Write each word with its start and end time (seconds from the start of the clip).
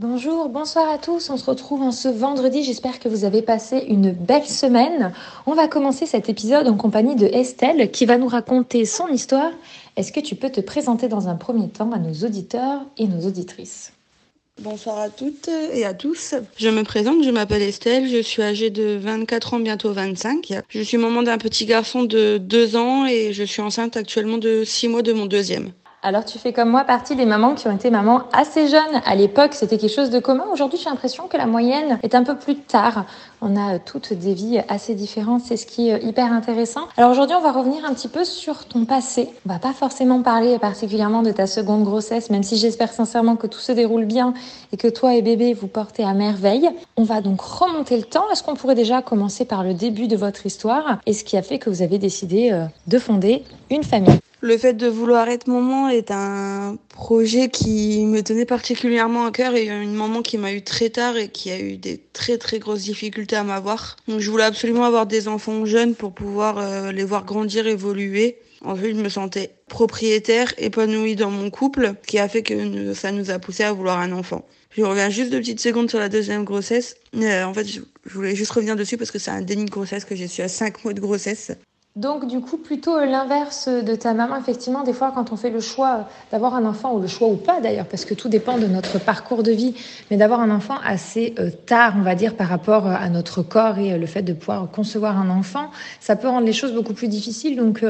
Bonjour, 0.00 0.48
bonsoir 0.48 0.88
à 0.88 0.96
tous. 0.96 1.28
On 1.28 1.36
se 1.36 1.44
retrouve 1.44 1.82
en 1.82 1.92
ce 1.92 2.08
vendredi. 2.08 2.62
J'espère 2.62 3.00
que 3.00 3.08
vous 3.10 3.26
avez 3.26 3.42
passé 3.42 3.84
une 3.86 4.12
belle 4.12 4.46
semaine. 4.46 5.12
On 5.44 5.52
va 5.52 5.68
commencer 5.68 6.06
cet 6.06 6.30
épisode 6.30 6.66
en 6.68 6.74
compagnie 6.74 7.16
de 7.16 7.26
Estelle 7.26 7.90
qui 7.90 8.06
va 8.06 8.16
nous 8.16 8.26
raconter 8.26 8.86
son 8.86 9.08
histoire. 9.08 9.50
Est-ce 9.96 10.10
que 10.10 10.20
tu 10.20 10.36
peux 10.36 10.48
te 10.48 10.62
présenter 10.62 11.08
dans 11.08 11.28
un 11.28 11.34
premier 11.34 11.68
temps 11.68 11.92
à 11.92 11.98
nos 11.98 12.14
auditeurs 12.26 12.80
et 12.96 13.06
nos 13.06 13.26
auditrices? 13.26 13.92
Bonsoir 14.62 14.96
à 15.00 15.10
toutes 15.10 15.50
et 15.74 15.84
à 15.84 15.92
tous. 15.92 16.34
Je 16.56 16.70
me 16.70 16.82
présente, 16.82 17.22
je 17.22 17.30
m'appelle 17.30 17.60
Estelle, 17.60 18.08
je 18.08 18.22
suis 18.22 18.42
âgée 18.42 18.70
de 18.70 18.96
24 18.96 19.52
ans, 19.52 19.60
bientôt 19.60 19.92
25. 19.92 20.62
Je 20.70 20.80
suis 20.80 20.96
maman 20.96 21.22
d'un 21.22 21.36
petit 21.36 21.66
garçon 21.66 22.04
de 22.04 22.38
2 22.38 22.76
ans 22.76 23.04
et 23.04 23.34
je 23.34 23.44
suis 23.44 23.60
enceinte 23.60 23.98
actuellement 23.98 24.38
de 24.38 24.64
6 24.64 24.88
mois 24.88 25.02
de 25.02 25.12
mon 25.12 25.26
deuxième. 25.26 25.72
Alors 26.02 26.24
tu 26.24 26.38
fais 26.38 26.54
comme 26.54 26.70
moi 26.70 26.84
partie 26.84 27.14
des 27.14 27.26
mamans 27.26 27.54
qui 27.54 27.68
ont 27.68 27.74
été 27.76 27.90
mamans 27.90 28.22
assez 28.32 28.68
jeunes. 28.68 29.02
À 29.04 29.14
l'époque, 29.14 29.52
c'était 29.52 29.76
quelque 29.76 29.94
chose 29.94 30.08
de 30.08 30.18
commun. 30.18 30.44
Aujourd'hui, 30.50 30.78
j'ai 30.82 30.88
l'impression 30.88 31.28
que 31.28 31.36
la 31.36 31.44
moyenne 31.44 31.98
est 32.02 32.14
un 32.14 32.24
peu 32.24 32.36
plus 32.36 32.56
tard. 32.56 33.04
On 33.42 33.54
a 33.54 33.78
toutes 33.78 34.14
des 34.14 34.32
vies 34.32 34.62
assez 34.68 34.94
différentes. 34.94 35.42
C'est 35.42 35.58
ce 35.58 35.66
qui 35.66 35.90
est 35.90 36.02
hyper 36.02 36.32
intéressant. 36.32 36.88
Alors 36.96 37.10
aujourd'hui, 37.10 37.36
on 37.38 37.42
va 37.42 37.52
revenir 37.52 37.84
un 37.84 37.92
petit 37.92 38.08
peu 38.08 38.24
sur 38.24 38.64
ton 38.64 38.86
passé. 38.86 39.28
On 39.46 39.52
va 39.52 39.58
pas 39.58 39.74
forcément 39.74 40.22
parler 40.22 40.58
particulièrement 40.58 41.22
de 41.22 41.32
ta 41.32 41.46
seconde 41.46 41.84
grossesse, 41.84 42.30
même 42.30 42.44
si 42.44 42.56
j'espère 42.56 42.92
sincèrement 42.92 43.36
que 43.36 43.46
tout 43.46 43.60
se 43.60 43.72
déroule 43.72 44.06
bien 44.06 44.32
et 44.72 44.78
que 44.78 44.88
toi 44.88 45.14
et 45.14 45.20
bébé 45.20 45.52
vous 45.52 45.68
portez 45.68 46.04
à 46.04 46.14
merveille. 46.14 46.70
On 46.96 47.04
va 47.04 47.20
donc 47.20 47.42
remonter 47.42 47.98
le 47.98 48.04
temps. 48.04 48.24
Est-ce 48.32 48.42
qu'on 48.42 48.54
pourrait 48.54 48.74
déjà 48.74 49.02
commencer 49.02 49.44
par 49.44 49.64
le 49.64 49.74
début 49.74 50.08
de 50.08 50.16
votre 50.16 50.46
histoire 50.46 50.98
et 51.04 51.12
ce 51.12 51.24
qui 51.24 51.36
a 51.36 51.42
fait 51.42 51.58
que 51.58 51.68
vous 51.68 51.82
avez 51.82 51.98
décidé 51.98 52.52
euh, 52.52 52.64
de 52.86 52.98
fonder 52.98 53.44
une 53.68 53.84
famille? 53.84 54.18
Le 54.42 54.56
fait 54.56 54.72
de 54.72 54.86
vouloir 54.86 55.28
être 55.28 55.46
maman 55.48 55.88
est 55.88 56.10
un 56.10 56.78
projet 56.88 57.48
qui 57.48 58.04
me 58.06 58.22
tenait 58.22 58.46
particulièrement 58.46 59.26
à 59.26 59.30
cœur 59.30 59.54
et 59.54 59.66
une 59.66 59.94
maman 59.94 60.22
qui 60.22 60.38
m'a 60.38 60.52
eu 60.52 60.62
très 60.62 60.90
tard 60.90 61.16
et 61.16 61.28
qui 61.28 61.50
a 61.50 61.60
eu 61.60 61.76
des 61.76 62.00
très 62.12 62.38
très 62.38 62.58
grosses 62.58 62.82
difficultés 62.82 63.36
à 63.36 63.44
m'avoir. 63.44 63.96
Donc 64.08 64.20
je 64.20 64.30
voulais 64.30 64.44
absolument 64.44 64.84
avoir 64.84 65.06
des 65.06 65.28
enfants 65.28 65.66
jeunes 65.66 65.94
pour 65.94 66.12
pouvoir 66.12 66.58
euh, 66.58 66.90
les 66.92 67.04
voir 67.04 67.24
grandir, 67.24 67.66
évoluer. 67.66 68.38
Ensuite, 68.62 68.96
je 68.96 69.02
me 69.02 69.08
sentais 69.08 69.50
propriétaire, 69.68 70.52
épanouie 70.58 71.16
dans 71.16 71.30
mon 71.30 71.50
couple, 71.50 71.94
ce 72.02 72.06
qui 72.06 72.18
a 72.18 72.28
fait 72.28 72.42
que 72.42 72.92
ça 72.92 73.10
nous 73.10 73.30
a 73.30 73.38
poussé 73.38 73.64
à 73.64 73.72
vouloir 73.72 73.98
un 73.98 74.12
enfant. 74.12 74.44
Je 74.70 74.82
reviens 74.82 75.10
juste 75.10 75.30
deux 75.30 75.40
petites 75.40 75.60
secondes 75.60 75.90
sur 75.90 75.98
la 75.98 76.08
deuxième 76.08 76.44
grossesse. 76.44 76.96
Euh, 77.16 77.44
en 77.44 77.52
fait, 77.54 77.66
je 77.66 77.80
voulais 78.06 78.36
juste 78.36 78.52
revenir 78.52 78.76
dessus 78.76 78.96
parce 78.96 79.10
que 79.10 79.18
c'est 79.18 79.30
un 79.30 79.42
déni 79.42 79.64
de 79.64 79.70
grossesse 79.70 80.04
que 80.04 80.14
j'ai 80.14 80.28
su 80.28 80.42
à 80.42 80.48
cinq 80.48 80.84
mois 80.84 80.92
de 80.92 81.00
grossesse. 81.00 81.52
Donc 82.00 82.26
du 82.26 82.40
coup, 82.40 82.56
plutôt 82.56 82.96
euh, 82.96 83.04
l'inverse 83.04 83.68
de 83.68 83.94
ta 83.94 84.14
maman, 84.14 84.38
effectivement, 84.38 84.84
des 84.84 84.94
fois 84.94 85.12
quand 85.14 85.32
on 85.32 85.36
fait 85.36 85.50
le 85.50 85.60
choix 85.60 85.90
euh, 85.90 86.02
d'avoir 86.32 86.54
un 86.54 86.64
enfant, 86.64 86.94
ou 86.94 86.98
le 86.98 87.06
choix 87.06 87.28
ou 87.28 87.36
pas 87.36 87.60
d'ailleurs, 87.60 87.84
parce 87.84 88.06
que 88.06 88.14
tout 88.14 88.30
dépend 88.30 88.56
de 88.56 88.66
notre 88.66 88.98
parcours 88.98 89.42
de 89.42 89.52
vie, 89.52 89.74
mais 90.10 90.16
d'avoir 90.16 90.40
un 90.40 90.50
enfant 90.50 90.76
assez 90.82 91.34
euh, 91.38 91.50
tard, 91.50 91.96
on 91.98 92.00
va 92.02 92.14
dire, 92.14 92.36
par 92.36 92.48
rapport 92.48 92.86
à 92.86 93.06
notre 93.10 93.42
corps 93.42 93.78
et 93.78 93.98
le 93.98 94.06
fait 94.06 94.22
de 94.22 94.32
pouvoir 94.32 94.70
concevoir 94.70 95.18
un 95.18 95.28
enfant, 95.28 95.70
ça 96.00 96.16
peut 96.16 96.28
rendre 96.28 96.46
les 96.46 96.54
choses 96.54 96.72
beaucoup 96.72 96.94
plus 96.94 97.08
difficiles. 97.08 97.54
Donc 97.54 97.84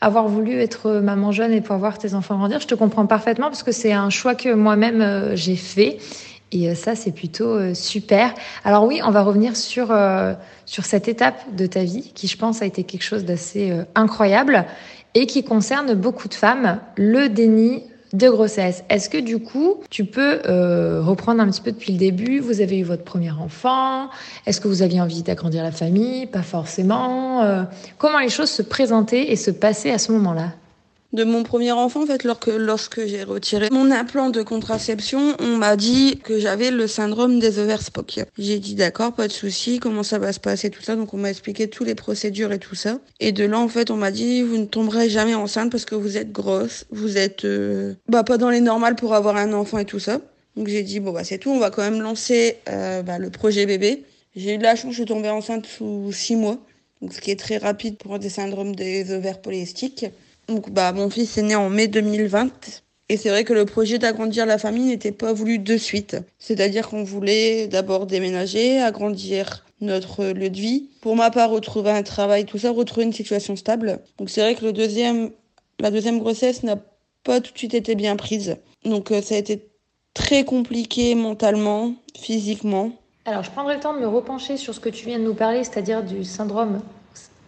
avoir 0.00 0.28
voulu 0.28 0.54
être 0.54 0.90
maman 0.90 1.30
jeune 1.30 1.52
et 1.52 1.60
pouvoir 1.60 1.78
voir 1.78 1.98
tes 1.98 2.14
enfants 2.14 2.38
grandir, 2.38 2.58
je 2.58 2.66
te 2.66 2.74
comprends 2.74 3.04
parfaitement 3.04 3.48
parce 3.48 3.62
que 3.62 3.72
c'est 3.72 3.92
un 3.92 4.08
choix 4.08 4.34
que 4.34 4.54
moi-même 4.54 5.34
j'ai 5.34 5.56
fait 5.56 5.98
et 6.52 6.68
euh, 6.68 6.74
ça, 6.74 6.94
c'est 6.94 7.12
plutôt 7.12 7.48
euh, 7.48 7.74
super. 7.74 8.34
Alors 8.64 8.84
oui, 8.84 9.00
on 9.04 9.10
va 9.10 9.22
revenir 9.22 9.56
sur, 9.56 9.90
euh, 9.90 10.34
sur 10.66 10.84
cette 10.84 11.08
étape 11.08 11.40
de 11.56 11.66
ta 11.66 11.82
vie 11.82 12.12
qui, 12.14 12.28
je 12.28 12.36
pense, 12.36 12.62
a 12.62 12.66
été 12.66 12.84
quelque 12.84 13.02
chose 13.02 13.24
d'assez 13.24 13.72
incroyable 13.94 14.66
et 15.14 15.26
qui 15.26 15.44
concerne 15.44 15.94
beaucoup 15.94 16.28
de 16.28 16.34
femmes, 16.34 16.80
le 16.96 17.28
déni 17.28 17.84
de 18.12 18.28
grossesse. 18.28 18.84
Est-ce 18.90 19.08
que 19.08 19.18
du 19.18 19.38
coup, 19.38 19.78
tu 19.88 20.04
peux 20.04 20.40
reprendre 21.00 21.40
un 21.40 21.48
petit 21.48 21.62
peu 21.62 21.72
depuis 21.72 21.92
le 21.92 21.98
début? 21.98 22.40
Vous 22.40 22.60
avez 22.60 22.78
eu 22.78 22.82
votre 22.82 23.04
premier 23.04 23.30
enfant 23.30 24.10
Est-ce 24.46 24.60
que 24.60 24.68
vous 24.68 24.82
aviez 24.82 25.00
envie 25.00 25.22
d'agrandir 25.22 25.62
la 25.62 25.72
famille? 25.72 26.26
Pas 26.26 26.42
forcément. 26.42 27.66
comment 27.96 28.18
les 28.18 28.28
choses 28.28 28.50
se 28.50 28.62
présentaient 28.62 29.30
et 29.32 29.36
se 29.36 29.50
passaient 29.50 29.92
à 29.92 29.98
ce 29.98 30.12
moment-là? 30.12 30.50
De 31.12 31.24
mon 31.24 31.42
premier 31.42 31.72
enfant, 31.72 32.04
en 32.04 32.06
fait, 32.06 32.24
lorsque, 32.24 32.46
lorsque 32.46 33.06
j'ai 33.06 33.22
retiré 33.22 33.68
mon 33.70 33.90
implant 33.90 34.30
de 34.30 34.42
contraception, 34.42 35.36
on 35.40 35.56
m'a 35.58 35.76
dit 35.76 36.18
que 36.24 36.38
j'avais 36.38 36.70
le 36.70 36.86
syndrome 36.86 37.38
des 37.38 37.58
ovaires 37.58 37.82
Spock. 37.82 38.20
J'ai 38.38 38.58
dit 38.58 38.74
d'accord, 38.74 39.12
pas 39.12 39.28
de 39.28 39.32
souci, 39.32 39.78
comment 39.78 40.02
ça 40.02 40.18
va 40.18 40.32
se 40.32 40.40
passer, 40.40 40.70
tout 40.70 40.82
ça. 40.82 40.96
Donc 40.96 41.12
on 41.12 41.18
m'a 41.18 41.30
expliqué 41.30 41.68
toutes 41.68 41.86
les 41.86 41.94
procédures 41.94 42.52
et 42.52 42.58
tout 42.58 42.74
ça. 42.74 42.98
Et 43.20 43.32
de 43.32 43.44
là, 43.44 43.58
en 43.58 43.68
fait, 43.68 43.90
on 43.90 43.96
m'a 43.96 44.10
dit 44.10 44.42
vous 44.42 44.56
ne 44.56 44.64
tomberez 44.64 45.10
jamais 45.10 45.34
enceinte 45.34 45.70
parce 45.70 45.84
que 45.84 45.94
vous 45.94 46.16
êtes 46.16 46.32
grosse, 46.32 46.86
vous 46.90 47.18
êtes 47.18 47.44
euh, 47.44 47.94
bah 48.08 48.24
pas 48.24 48.38
dans 48.38 48.50
les 48.50 48.60
normales 48.60 48.96
pour 48.96 49.14
avoir 49.14 49.36
un 49.36 49.52
enfant 49.52 49.78
et 49.78 49.84
tout 49.84 49.98
ça. 49.98 50.20
Donc 50.56 50.68
j'ai 50.68 50.82
dit 50.82 51.00
bon 51.00 51.12
bah 51.12 51.24
c'est 51.24 51.38
tout, 51.38 51.50
on 51.50 51.58
va 51.58 51.70
quand 51.70 51.82
même 51.82 52.00
lancer 52.00 52.56
euh, 52.68 53.02
bah, 53.02 53.18
le 53.18 53.30
projet 53.30 53.66
bébé. 53.66 54.04
J'ai 54.34 54.54
eu 54.54 54.58
de 54.58 54.62
la 54.62 54.76
chance, 54.76 54.92
je 54.92 54.96
suis 54.96 55.04
tombée 55.04 55.28
enceinte 55.28 55.66
sous 55.66 56.10
six 56.12 56.36
mois, 56.36 56.56
donc 57.02 57.12
ce 57.12 57.20
qui 57.20 57.30
est 57.30 57.38
très 57.38 57.58
rapide 57.58 57.98
pour 57.98 58.18
des 58.18 58.30
syndromes 58.30 58.74
des 58.74 59.12
ovaires 59.12 59.42
polyestiques. 59.42 60.06
Donc, 60.48 60.70
bah, 60.70 60.92
mon 60.92 61.10
fils 61.10 61.38
est 61.38 61.42
né 61.42 61.54
en 61.54 61.70
mai 61.70 61.88
2020. 61.88 62.82
Et 63.08 63.16
c'est 63.16 63.28
vrai 63.28 63.44
que 63.44 63.52
le 63.52 63.66
projet 63.66 63.98
d'agrandir 63.98 64.46
la 64.46 64.58
famille 64.58 64.86
n'était 64.86 65.12
pas 65.12 65.32
voulu 65.32 65.58
de 65.58 65.76
suite. 65.76 66.16
C'est-à-dire 66.38 66.88
qu'on 66.88 67.04
voulait 67.04 67.66
d'abord 67.66 68.06
déménager, 68.06 68.80
agrandir 68.80 69.66
notre 69.82 70.24
lieu 70.24 70.48
de 70.48 70.58
vie. 70.58 70.88
Pour 71.02 71.16
ma 71.16 71.30
part, 71.30 71.50
retrouver 71.50 71.90
un 71.90 72.02
travail, 72.02 72.46
tout 72.46 72.58
ça, 72.58 72.70
retrouver 72.70 73.04
une 73.04 73.12
situation 73.12 73.54
stable. 73.56 73.98
Donc 74.18 74.30
c'est 74.30 74.40
vrai 74.40 74.54
que 74.54 74.64
le 74.64 74.72
deuxième, 74.72 75.30
la 75.78 75.90
deuxième 75.90 76.20
grossesse 76.20 76.62
n'a 76.62 76.76
pas 77.24 77.40
tout 77.40 77.52
de 77.52 77.58
suite 77.58 77.74
été 77.74 77.94
bien 77.94 78.16
prise. 78.16 78.56
Donc 78.84 79.10
euh, 79.10 79.20
ça 79.20 79.34
a 79.34 79.38
été 79.38 79.68
très 80.14 80.44
compliqué 80.44 81.14
mentalement, 81.14 81.94
physiquement. 82.16 82.92
Alors 83.24 83.42
je 83.42 83.50
prendrai 83.50 83.74
le 83.74 83.80
temps 83.80 83.94
de 83.94 84.00
me 84.00 84.08
repencher 84.08 84.56
sur 84.56 84.74
ce 84.74 84.80
que 84.80 84.88
tu 84.88 85.06
viens 85.06 85.18
de 85.18 85.24
nous 85.24 85.34
parler, 85.34 85.64
c'est-à-dire 85.64 86.02
du 86.02 86.24
syndrome 86.24 86.80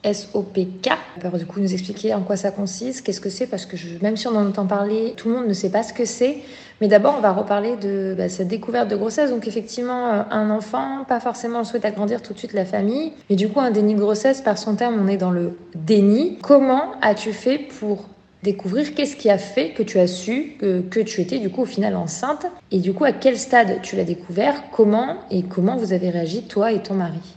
SOPK. 0.04 0.90
Alors, 1.20 1.38
du 1.38 1.46
coup, 1.46 1.60
nous 1.60 1.72
expliquer 1.72 2.14
en 2.14 2.22
quoi 2.22 2.36
ça 2.36 2.50
consiste, 2.50 3.04
qu'est-ce 3.04 3.20
que 3.20 3.30
c'est, 3.30 3.46
parce 3.46 3.66
que 3.66 3.76
même 4.02 4.16
si 4.16 4.26
on 4.28 4.36
en 4.36 4.46
entend 4.46 4.66
parler, 4.66 5.14
tout 5.16 5.28
le 5.28 5.36
monde 5.36 5.48
ne 5.48 5.52
sait 5.52 5.70
pas 5.70 5.82
ce 5.82 5.92
que 5.92 6.04
c'est. 6.04 6.38
Mais 6.80 6.88
d'abord, 6.88 7.14
on 7.16 7.20
va 7.20 7.32
reparler 7.32 7.76
de 7.76 8.14
bah, 8.16 8.28
cette 8.28 8.48
découverte 8.48 8.88
de 8.88 8.96
grossesse. 8.96 9.30
Donc, 9.30 9.46
effectivement, 9.46 10.08
euh, 10.08 10.22
un 10.30 10.50
enfant, 10.50 11.04
pas 11.08 11.20
forcément 11.20 11.60
le 11.60 11.64
souhaite 11.64 11.84
agrandir 11.84 12.20
tout 12.20 12.32
de 12.32 12.38
suite 12.38 12.52
la 12.52 12.64
famille. 12.64 13.12
Mais 13.30 13.36
du 13.36 13.48
coup, 13.48 13.60
un 13.60 13.70
déni 13.70 13.94
de 13.94 14.00
grossesse, 14.00 14.40
par 14.40 14.58
son 14.58 14.74
terme, 14.74 15.00
on 15.00 15.08
est 15.08 15.16
dans 15.16 15.30
le 15.30 15.56
déni. 15.74 16.38
Comment 16.42 16.92
as-tu 17.00 17.32
fait 17.32 17.58
pour 17.58 18.08
découvrir 18.42 18.94
qu'est-ce 18.94 19.16
qui 19.16 19.30
a 19.30 19.38
fait 19.38 19.70
que 19.70 19.82
tu 19.82 19.98
as 19.98 20.06
su 20.06 20.56
que, 20.60 20.80
que, 20.80 21.00
tu 21.00 21.20
étais 21.20 21.38
du 21.38 21.50
coup 21.50 21.62
au 21.62 21.66
final 21.66 21.96
enceinte? 21.96 22.46
Et 22.70 22.78
du 22.78 22.92
coup 22.92 23.04
à 23.04 23.12
quel 23.12 23.38
stade 23.38 23.80
tu 23.82 23.96
l'as 23.96 24.04
découvert, 24.04 24.64
comment 24.70 25.16
et 25.30 25.42
comment 25.42 25.76
vous 25.76 25.92
avez 25.92 26.10
réagi 26.10 26.42
toi 26.42 26.70
et 26.70 26.82
ton 26.82 26.94
mari? 26.94 27.36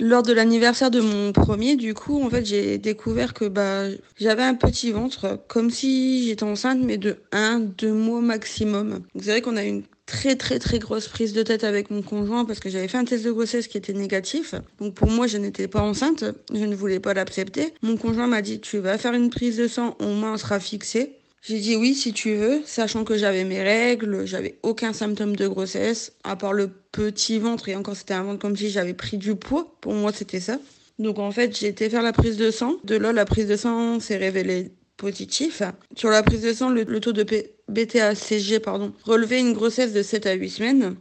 Lors 0.00 0.22
de 0.22 0.32
l'anniversaire 0.32 0.90
de 0.90 1.00
mon 1.00 1.32
premier, 1.32 1.76
du 1.76 1.92
coup, 1.92 2.22
en 2.22 2.30
fait, 2.30 2.46
j'ai 2.46 2.78
découvert 2.78 3.34
que 3.34 3.44
bah 3.44 3.84
j'avais 4.18 4.42
un 4.42 4.54
petit 4.54 4.92
ventre, 4.92 5.38
comme 5.46 5.70
si 5.70 6.26
j'étais 6.26 6.42
enceinte, 6.42 6.80
mais 6.82 6.96
de 6.96 7.18
un, 7.32 7.60
deux 7.60 7.92
mois 7.92 8.22
maximum. 8.22 9.00
C'est 9.20 9.30
vrai 9.30 9.42
qu'on 9.42 9.58
a 9.58 9.62
une 9.62 9.82
très 10.06 10.36
très 10.36 10.58
très 10.58 10.78
grosse 10.78 11.06
prise 11.06 11.34
de 11.34 11.42
tête 11.42 11.64
avec 11.64 11.90
mon 11.90 12.00
conjoint 12.00 12.44
parce 12.44 12.60
que 12.60 12.70
j'avais 12.70 12.88
fait 12.88 12.96
un 12.98 13.04
test 13.04 13.24
de 13.24 13.30
grossesse 13.30 13.68
qui 13.68 13.76
était 13.76 13.92
négatif. 13.92 14.54
Donc 14.80 14.94
pour 14.94 15.10
moi, 15.10 15.26
je 15.26 15.36
n'étais 15.36 15.68
pas 15.68 15.82
enceinte, 15.82 16.24
je 16.52 16.64
ne 16.64 16.74
voulais 16.74 16.98
pas 16.98 17.12
l'accepter. 17.12 17.74
Mon 17.82 17.98
conjoint 17.98 18.26
m'a 18.26 18.40
dit 18.40 18.58
tu 18.58 18.78
vas 18.78 18.96
faire 18.96 19.12
une 19.12 19.28
prise 19.28 19.58
de 19.58 19.68
sang, 19.68 19.96
au 20.00 20.08
moins 20.08 20.32
on 20.32 20.38
sera 20.38 20.60
fixé. 20.60 21.19
J'ai 21.42 21.58
dit 21.58 21.76
oui 21.76 21.94
si 21.94 22.12
tu 22.12 22.34
veux, 22.34 22.60
sachant 22.66 23.04
que 23.04 23.16
j'avais 23.16 23.44
mes 23.44 23.62
règles, 23.62 24.26
j'avais 24.26 24.58
aucun 24.62 24.92
symptôme 24.92 25.36
de 25.36 25.48
grossesse, 25.48 26.12
à 26.22 26.36
part 26.36 26.52
le 26.52 26.68
petit 26.68 27.38
ventre, 27.38 27.68
et 27.70 27.76
encore 27.76 27.96
c'était 27.96 28.14
un 28.14 28.24
ventre 28.24 28.38
comme 28.38 28.56
si 28.56 28.68
j'avais 28.68 28.92
pris 28.92 29.16
du 29.16 29.34
poids, 29.36 29.74
pour 29.80 29.94
moi 29.94 30.12
c'était 30.12 30.40
ça. 30.40 30.58
Donc 30.98 31.18
en 31.18 31.30
fait 31.30 31.58
j'ai 31.58 31.68
été 31.68 31.88
faire 31.88 32.02
la 32.02 32.12
prise 32.12 32.36
de 32.36 32.50
sang, 32.50 32.76
de 32.84 32.94
là 32.96 33.12
la 33.12 33.24
prise 33.24 33.46
de 33.46 33.56
sang 33.56 34.00
s'est 34.00 34.18
révélée 34.18 34.72
positif. 34.98 35.62
Sur 35.96 36.10
la 36.10 36.22
prise 36.22 36.42
de 36.42 36.52
sang, 36.52 36.68
le, 36.68 36.84
taux 37.00 37.12
de 37.12 37.24
BTA-CG 37.68 38.60
pardon, 38.60 38.92
relevait 39.04 39.40
une 39.40 39.54
grossesse 39.54 39.94
de 39.94 40.02
7 40.02 40.26
à 40.26 40.34
8 40.34 40.50
semaines. 40.50 40.96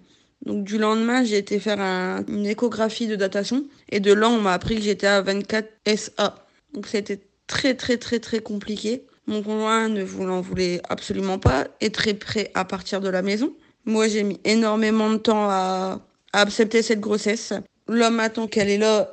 Donc 0.46 0.64
du 0.64 0.78
lendemain, 0.78 1.26
j'ai 1.26 1.38
été 1.38 1.60
faire 1.60 1.82
une 1.82 2.46
échographie 2.46 3.08
de 3.08 3.18
datation 3.18 3.66
et 3.92 4.00
de 4.00 4.14
là, 4.14 4.30
on 4.30 4.40
m'a 4.40 4.54
appris 4.54 4.76
que 4.76 4.82
j'étais 4.82 5.08
à 5.08 5.22
24 5.22 5.68
SA. 5.98 6.48
Donc 6.74 6.88
c'était 6.88 7.20
très 7.48 7.76
très 7.76 7.98
très 7.98 8.20
très 8.20 8.40
compliqué. 8.40 9.04
Mon 9.30 9.44
conjoint 9.44 9.90
ne 9.90 10.02
voulant 10.02 10.42
voulait 10.42 10.82
absolument 10.90 11.38
pas, 11.38 11.68
est 11.82 11.94
très 11.94 12.16
prêt 12.16 12.50
à 12.56 12.66
partir 12.66 13.00
de 13.00 13.10
la 13.10 13.22
maison. 13.22 13.54
Moi, 13.86 14.08
j'ai 14.08 14.24
mis 14.24 14.40
énormément 14.44 15.12
de 15.12 15.18
temps 15.18 15.48
à, 15.52 16.00
accepter 16.34 16.82
cette 16.82 17.00
grossesse. 17.00 17.54
L'homme 17.88 18.16
maintenant 18.16 18.48
qu'elle 18.48 18.72
est 18.72 18.80
là, 18.80 19.08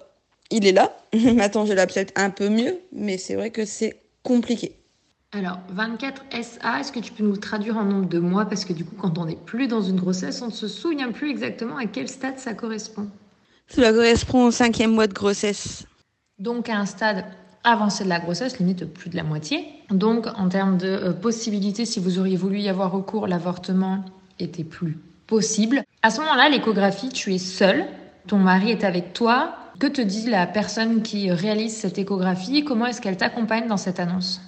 il 0.51 0.67
est 0.67 0.73
là. 0.73 0.97
maintenant, 1.35 1.67
je 1.67 1.75
l'accepte 1.75 2.19
un 2.19 2.31
peu 2.31 2.49
mieux, 2.49 2.79
mais 2.93 3.19
c'est 3.19 3.35
vrai 3.35 3.51
que 3.51 3.67
c'est 3.67 4.01
compliqué. 4.23 4.77
Alors, 5.33 5.59
24 5.69 6.23
SA, 6.43 6.81
est-ce 6.81 6.93
que 6.93 7.01
tu 7.01 7.13
peux 7.13 7.25
nous 7.25 7.37
traduire 7.37 7.77
en 7.77 7.85
nombre 7.85 8.09
de 8.09 8.19
mois? 8.19 8.47
Parce 8.47 8.65
que 8.65 8.73
du 8.73 8.87
coup, 8.87 8.97
quand 8.99 9.19
on 9.19 9.27
n'est 9.27 9.37
plus 9.37 9.69
dans 9.69 9.83
une 9.83 10.01
grossesse, 10.01 10.41
on 10.41 10.47
ne 10.47 10.51
se 10.51 10.67
souvient 10.67 11.13
plus 11.13 11.29
exactement 11.29 11.77
à 11.77 11.85
quel 11.85 12.09
stade 12.09 12.39
ça 12.39 12.55
correspond. 12.55 13.11
Cela 13.69 13.93
correspond 13.93 14.47
au 14.47 14.51
cinquième 14.51 14.93
mois 14.93 15.09
de 15.09 15.13
grossesse. 15.13 15.85
Donc, 16.39 16.71
à 16.71 16.79
un 16.79 16.87
stade 16.87 17.27
avancé 17.67 18.05
de 18.05 18.09
la 18.09 18.21
grossesse, 18.21 18.59
limite 18.59 18.87
plus 18.87 19.11
de 19.11 19.17
la 19.17 19.25
moitié. 19.25 19.67
Donc, 19.91 20.27
en 20.37 20.49
termes 20.49 20.79
de 20.79 20.87
euh, 20.87 21.13
possibilités, 21.13 21.85
si 21.85 22.01
vous 22.01 22.19
auriez 22.19 22.37
voulu 22.37 22.61
y 22.61 22.69
avoir 22.69 22.93
recours, 22.93 23.27
l'avortement 23.27 24.05
était 24.39 24.65
plus 24.65 24.99
possible. 25.27 25.83
À 26.03 26.11
ce 26.11 26.21
moment-là, 26.21 26.49
l'échographie, 26.49 27.09
tu 27.09 27.35
es 27.35 27.39
seule, 27.39 27.85
ton 28.27 28.39
mari 28.39 28.71
est 28.71 28.85
avec 28.85 29.13
toi. 29.13 29.57
Que 29.79 29.87
te 29.87 30.01
dit 30.01 30.27
la 30.31 30.47
personne 30.47 31.03
qui 31.03 31.31
réalise 31.31 31.77
cette 31.77 31.99
échographie? 31.99 32.65
Comment 32.65 32.87
est-ce 32.87 33.03
qu'elle 33.03 33.19
t'accompagne 33.19 33.67
dans 33.67 33.77
cette 33.77 34.01
annonce? 34.01 34.41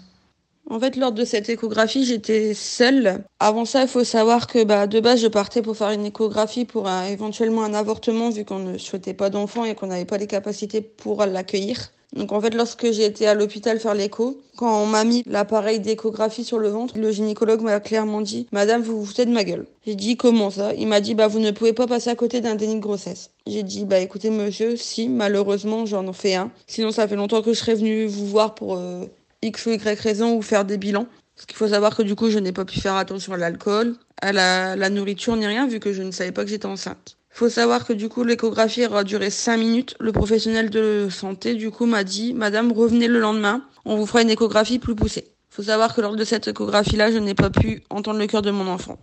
En 0.71 0.79
fait, 0.79 0.97
lors 0.97 1.12
de 1.12 1.25
cette 1.25 1.49
échographie, 1.49 2.05
j'étais 2.05 2.55
seule. 2.55 3.25
Avant 3.41 3.64
ça, 3.64 3.82
il 3.82 3.88
faut 3.88 4.05
savoir 4.05 4.47
que 4.47 4.64
bah, 4.64 4.87
de 4.87 5.00
base, 5.00 5.21
je 5.21 5.26
partais 5.26 5.62
pour 5.62 5.76
faire 5.76 5.91
une 5.91 6.06
échographie 6.06 6.67
pour 6.67 6.88
un, 6.88 7.06
éventuellement 7.06 7.64
un 7.64 7.75
avortement, 7.75 8.31
vu 8.31 8.44
qu'on 8.44 8.59
ne 8.59 8.79
souhaitait 8.79 9.14
pas 9.14 9.31
d'enfant 9.31 9.64
et 9.64 9.75
qu'on 9.75 9.87
n'avait 9.88 10.05
pas 10.05 10.19
les 10.19 10.26
capacités 10.26 10.82
pour 10.82 11.25
l'accueillir. 11.25 11.91
Donc 12.14 12.32
en 12.32 12.40
fait, 12.40 12.55
lorsque 12.55 12.90
j'ai 12.90 13.05
été 13.05 13.26
à 13.26 13.34
l'hôpital 13.34 13.78
faire 13.78 13.94
l'écho, 13.94 14.40
quand 14.56 14.82
on 14.82 14.87
m'a 14.87 15.05
mis 15.05 15.22
l'appareil 15.26 15.78
d'échographie 15.78 16.43
sur 16.44 16.58
le 16.58 16.69
ventre, 16.69 16.99
le 16.99 17.10
gynécologue 17.12 17.60
m'a 17.60 17.81
clairement 17.81 18.20
dit 18.22 18.46
"Madame, 18.50 18.82
vous 18.82 19.00
vous 19.00 19.05
foutez 19.06 19.26
de 19.26 19.31
ma 19.31 19.44
gueule." 19.44 19.66
J'ai 19.87 19.94
dit 19.94 20.16
"Comment 20.16 20.50
ça? 20.50 20.72
Il 20.75 20.88
m'a 20.88 21.00
dit 21.00 21.14
"Bah 21.14 21.28
vous 21.28 21.38
ne 21.38 21.50
pouvez 21.50 21.72
pas 21.75 21.87
passer 21.87 22.10
à 22.10 22.14
côté 22.16 22.40
d'un 22.40 22.55
déni 22.55 22.76
de 22.76 22.81
grossesse." 22.81 23.31
J'ai 23.46 23.62
dit 23.62 23.84
"Bah 23.84 23.99
écoutez 23.99 24.31
monsieur, 24.31 24.76
si 24.76 25.08
malheureusement 25.08 25.84
j'en 25.87 26.12
fais 26.12 26.34
un. 26.34 26.50
Sinon 26.66 26.93
ça 26.93 27.06
fait 27.06 27.16
longtemps 27.16 27.43
que 27.43 27.52
je 27.52 27.58
serais 27.58 27.75
venue 27.75 28.06
vous 28.06 28.26
voir 28.26 28.54
pour 28.54 28.76
euh, 28.78 29.04
X 29.43 29.66
ou 29.66 29.70
Y 29.72 30.00
raison 30.00 30.34
ou 30.34 30.43
faire 30.43 30.64
des 30.64 30.78
bilans. 30.78 31.06
Parce 31.37 31.46
qu'il 31.46 31.56
faut 31.56 31.69
savoir 31.69 31.94
que 31.94 32.02
du 32.02 32.16
coup, 32.16 32.31
je 32.31 32.38
n'ai 32.40 32.52
pas 32.52 32.64
pu 32.64 32.81
faire 32.81 32.96
attention 32.96 33.32
à 33.32 33.37
l'alcool, 33.37 33.94
à 34.20 34.32
la, 34.32 34.75
la 34.75 34.90
nourriture 34.90 35.37
ni 35.37 35.46
rien, 35.46 35.69
vu 35.69 35.78
que 35.78 35.93
je 35.93 36.02
ne 36.02 36.11
savais 36.11 36.32
pas 36.32 36.43
que 36.43 36.50
j'étais 36.50 36.66
enceinte. 36.66 37.16
Faut 37.38 37.49
savoir 37.49 37.87
que 37.87 37.93
du 37.93 38.08
coup, 38.08 38.25
l'échographie 38.25 38.85
aura 38.85 39.05
duré 39.05 39.31
5 39.31 39.58
minutes. 39.58 39.94
Le 40.00 40.11
professionnel 40.11 40.70
de 40.70 41.06
santé, 41.08 41.55
du 41.55 41.70
coup, 41.70 41.87
m'a 41.87 42.02
dit, 42.02 42.35
Madame, 42.35 42.73
revenez 42.73 43.06
le 43.06 43.20
lendemain, 43.20 43.62
on 43.85 43.94
vous 43.94 44.06
fera 44.06 44.23
une 44.23 44.31
échographie 44.31 44.81
plus 44.81 44.96
poussée. 44.96 45.37
Faut 45.49 45.62
savoir 45.62 45.94
que 45.94 46.00
lors 46.00 46.17
de 46.17 46.25
cette 46.25 46.49
échographie-là, 46.49 47.12
je 47.12 47.19
n'ai 47.19 47.35
pas 47.35 47.50
pu 47.50 47.85
entendre 47.90 48.19
le 48.19 48.26
cœur 48.26 48.43
de 48.43 48.50
mon 48.50 48.67
enfant. 48.67 48.99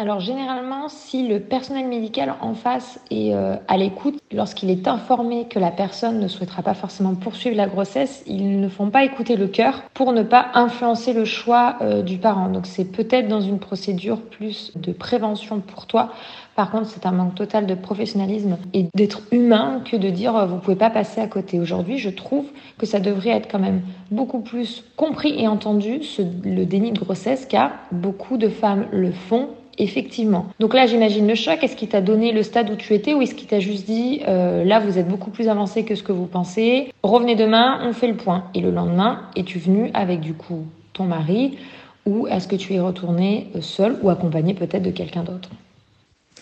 Alors 0.00 0.20
généralement, 0.20 0.88
si 0.88 1.28
le 1.28 1.40
personnel 1.40 1.86
médical 1.86 2.34
en 2.40 2.54
face 2.54 2.98
est 3.10 3.34
euh, 3.34 3.56
à 3.68 3.76
l'écoute, 3.76 4.18
lorsqu'il 4.32 4.70
est 4.70 4.88
informé 4.88 5.46
que 5.46 5.58
la 5.58 5.70
personne 5.70 6.20
ne 6.20 6.26
souhaitera 6.26 6.62
pas 6.62 6.72
forcément 6.72 7.14
poursuivre 7.14 7.54
la 7.54 7.66
grossesse, 7.66 8.22
ils 8.26 8.62
ne 8.62 8.68
font 8.70 8.88
pas 8.88 9.04
écouter 9.04 9.36
le 9.36 9.46
cœur 9.46 9.82
pour 9.92 10.14
ne 10.14 10.22
pas 10.22 10.52
influencer 10.54 11.12
le 11.12 11.26
choix 11.26 11.76
euh, 11.82 12.00
du 12.00 12.16
parent. 12.16 12.48
Donc 12.48 12.64
c'est 12.64 12.86
peut-être 12.86 13.28
dans 13.28 13.42
une 13.42 13.58
procédure 13.58 14.22
plus 14.22 14.72
de 14.74 14.90
prévention 14.92 15.60
pour 15.60 15.84
toi. 15.84 16.14
Par 16.56 16.70
contre, 16.70 16.86
c'est 16.86 17.04
un 17.04 17.12
manque 17.12 17.34
total 17.34 17.66
de 17.66 17.74
professionnalisme 17.74 18.56
et 18.72 18.86
d'être 18.94 19.20
humain 19.32 19.82
que 19.84 19.98
de 19.98 20.08
dire 20.08 20.34
euh, 20.34 20.46
vous 20.46 20.56
pouvez 20.56 20.76
pas 20.76 20.88
passer 20.88 21.20
à 21.20 21.26
côté. 21.26 21.60
Aujourd'hui, 21.60 21.98
je 21.98 22.08
trouve 22.08 22.46
que 22.78 22.86
ça 22.86 23.00
devrait 23.00 23.32
être 23.32 23.50
quand 23.52 23.58
même 23.58 23.82
beaucoup 24.10 24.40
plus 24.40 24.82
compris 24.96 25.38
et 25.38 25.46
entendu 25.46 26.00
le 26.42 26.64
déni 26.64 26.92
de 26.92 27.00
grossesse 27.00 27.44
car 27.44 27.72
beaucoup 27.92 28.38
de 28.38 28.48
femmes 28.48 28.86
le 28.92 29.12
font 29.12 29.50
Effectivement. 29.80 30.44
Donc 30.60 30.74
là, 30.74 30.86
j'imagine 30.86 31.26
le 31.26 31.34
choc. 31.34 31.64
Est-ce 31.64 31.74
qu'il 31.74 31.88
t'a 31.88 32.02
donné 32.02 32.32
le 32.32 32.42
stade 32.42 32.68
où 32.68 32.76
tu 32.76 32.92
étais 32.92 33.14
ou 33.14 33.22
est-ce 33.22 33.34
qu'il 33.34 33.48
t'a 33.48 33.60
juste 33.60 33.86
dit 33.86 34.20
euh, 34.28 34.62
là, 34.62 34.78
vous 34.78 34.98
êtes 34.98 35.08
beaucoup 35.08 35.30
plus 35.30 35.48
avancé 35.48 35.86
que 35.86 35.94
ce 35.94 36.02
que 36.02 36.12
vous 36.12 36.26
pensez. 36.26 36.92
Revenez 37.02 37.34
demain, 37.34 37.80
on 37.82 37.94
fait 37.94 38.08
le 38.08 38.14
point. 38.14 38.44
Et 38.54 38.60
le 38.60 38.70
lendemain, 38.70 39.22
es-tu 39.36 39.58
venu 39.58 39.90
avec 39.94 40.20
du 40.20 40.34
coup 40.34 40.66
ton 40.92 41.04
mari 41.04 41.56
ou 42.04 42.26
est-ce 42.26 42.46
que 42.46 42.56
tu 42.56 42.74
es 42.74 42.80
retourné 42.80 43.48
euh, 43.56 43.62
seul 43.62 43.98
ou 44.02 44.10
accompagné 44.10 44.52
peut-être 44.52 44.82
de 44.82 44.90
quelqu'un 44.90 45.22
d'autre? 45.22 45.48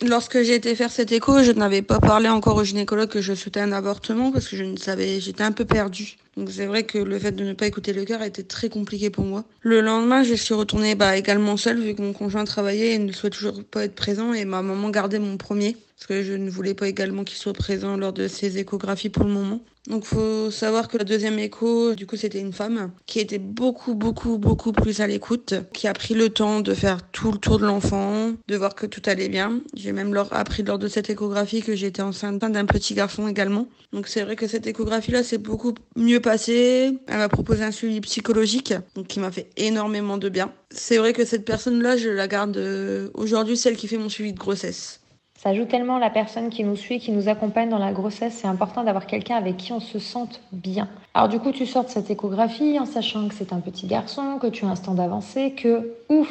Lorsque 0.07 0.43
j'ai 0.43 0.55
été 0.55 0.77
faire 0.77 0.93
cet 0.93 1.11
écho, 1.11 1.43
je 1.43 1.51
n'avais 1.51 1.83
pas 1.83 1.99
parlé 1.99 2.29
encore 2.29 2.57
au 2.57 2.63
gynécologue 2.63 3.09
que 3.09 3.21
je 3.21 3.35
souhaitais 3.35 3.61
un 3.61 3.73
avortement 3.73 4.31
parce 4.31 4.47
que 4.47 4.57
je 4.57 4.63
ne 4.63 4.77
savais, 4.77 5.19
j'étais 5.21 5.43
un 5.43 5.51
peu 5.51 5.65
perdue. 5.65 6.17
Donc 6.37 6.51
c'est 6.53 6.67
vrai 6.67 6.85
que 6.85 6.99
le 6.99 7.19
fait 7.19 7.33
de 7.33 7.43
ne 7.43 7.53
pas 7.53 7.67
écouter 7.67 7.93
le 7.93 8.05
cœur 8.05 8.23
a 8.23 8.29
été 8.29 8.45
très 8.45 8.69
compliqué 8.69 9.11
pour 9.11 9.25
moi. 9.25 9.45
Le 9.61 9.81
lendemain, 9.81 10.23
je 10.23 10.35
suis 10.35 10.55
retournée 10.55 10.95
bah, 10.95 11.17
également 11.17 11.57
seule 11.57 11.81
vu 11.81 11.97
que 11.97 12.03
mon 12.03 12.13
conjoint 12.13 12.45
travaillait 12.45 12.93
et 12.93 12.99
ne 12.99 13.11
souhaitait 13.11 13.37
toujours 13.37 13.65
pas 13.65 13.85
être 13.85 13.97
présent 13.97 14.33
et 14.33 14.45
ma 14.45 14.63
maman 14.63 14.91
gardait 14.91 15.19
mon 15.19 15.37
premier 15.37 15.77
parce 15.99 16.07
que 16.07 16.23
je 16.23 16.33
ne 16.33 16.49
voulais 16.49 16.75
pas 16.75 16.87
également 16.87 17.25
qu'il 17.25 17.39
soit 17.39 17.53
présent 17.53 17.97
lors 17.97 18.13
de 18.13 18.29
ces 18.29 18.59
échographies 18.59 19.09
pour 19.09 19.25
le 19.25 19.33
moment. 19.33 19.61
Donc 19.89 20.05
faut 20.05 20.49
savoir 20.53 20.87
que 20.87 20.97
la 20.97 21.03
deuxième 21.03 21.41
écho, 21.41 21.97
du 21.97 22.07
coup, 22.07 22.15
c'était 22.15 22.39
une 22.39 22.53
femme 22.53 22.93
qui 23.07 23.19
était 23.19 23.39
beaucoup, 23.39 23.97
beaucoup, 23.97 24.39
beaucoup 24.39 24.71
plus 24.71 25.01
à 25.01 25.09
l'écoute, 25.09 25.55
qui 25.73 25.89
a 25.89 25.95
pris 25.95 26.15
le 26.15 26.29
temps 26.29 26.61
de 26.61 26.73
faire 26.73 26.99
tout 27.11 27.33
le 27.33 27.39
tour 27.39 27.59
de 27.59 27.67
l'enfant, 27.67 28.33
de 28.47 28.57
voir 28.57 28.77
que 28.77 28.87
tout 28.87 29.03
allait 29.07 29.29
bien. 29.29 29.61
J'ai 29.75 29.91
même 29.91 30.15
leur 30.15 30.33
appris 30.33 30.63
lors 30.63 30.79
de 30.79 30.87
cette 30.87 31.11
échographie 31.11 31.63
que 31.63 31.75
j'étais 31.75 32.03
enceinte 32.03 32.39
d'un 32.39 32.67
petit 32.67 32.95
garçon 32.95 33.27
également. 33.27 33.67
Donc 33.93 34.07
c'est 34.07 34.23
vrai 34.23 34.37
que 34.37 34.47
cette 34.47 34.69
échographie-là 34.69 35.25
s'est 35.25 35.39
beaucoup 35.39 35.75
mieux 35.97 36.21
passée. 36.21 36.97
Elle 37.09 37.17
m'a 37.17 37.29
proposé 37.29 37.65
un 37.65 37.73
suivi 37.73 38.01
psychologique, 38.03 38.73
donc 38.95 39.09
qui 39.09 39.19
m'a 39.19 39.33
fait 39.33 39.51
énormément 39.57 40.19
de 40.19 40.29
bien. 40.29 40.53
C'est 40.71 40.99
vrai 40.99 41.13
que 41.13 41.25
cette 41.25 41.45
personne-là, 41.45 41.97
je 41.97 42.11
la 42.11 42.29
garde 42.29 42.57
euh, 42.57 43.09
aujourd'hui, 43.15 43.57
celle 43.57 43.77
qui 43.77 43.89
fait 43.89 43.99
mon 43.99 44.11
suivi 44.11 44.33
de 44.33 44.39
grossesse. 44.39 45.01
Ça 45.39 45.55
joue 45.55 45.67
tellement 45.67 45.99
la 45.99 46.11
personne 46.11 46.51
qui 46.51 46.65
nous 46.65 46.75
suit, 46.75 46.99
qui 46.99 47.13
nous 47.13 47.29
accompagne 47.29 47.69
dans 47.69 47.79
la 47.79 47.93
grossesse. 47.93 48.35
C'est 48.35 48.49
important 48.49 48.83
d'avoir 48.83 49.07
quelqu'un 49.07 49.37
avec 49.37 49.57
qui 49.57 49.73
on 49.73 49.79
se 49.79 50.01
sente 50.01 50.41
bien. 50.51 50.89
Alors 51.15 51.29
du 51.29 51.39
coup, 51.39 51.53
tu 51.53 51.65
sors 51.65 51.85
de 51.85 51.91
cette 51.91 52.11
échographie 52.11 52.77
en 52.81 52.87
sachant 52.87 53.29
que 53.29 53.35
c'est 53.35 53.53
un 53.53 53.61
petit 53.61 53.87
garçon, 53.87 54.39
que 54.43 54.49
tu 54.49 54.65
as 54.65 54.69
un 54.69 54.75
stand 54.75 54.99
avancé, 54.99 55.53
que 55.53 55.95
ouf, 56.09 56.29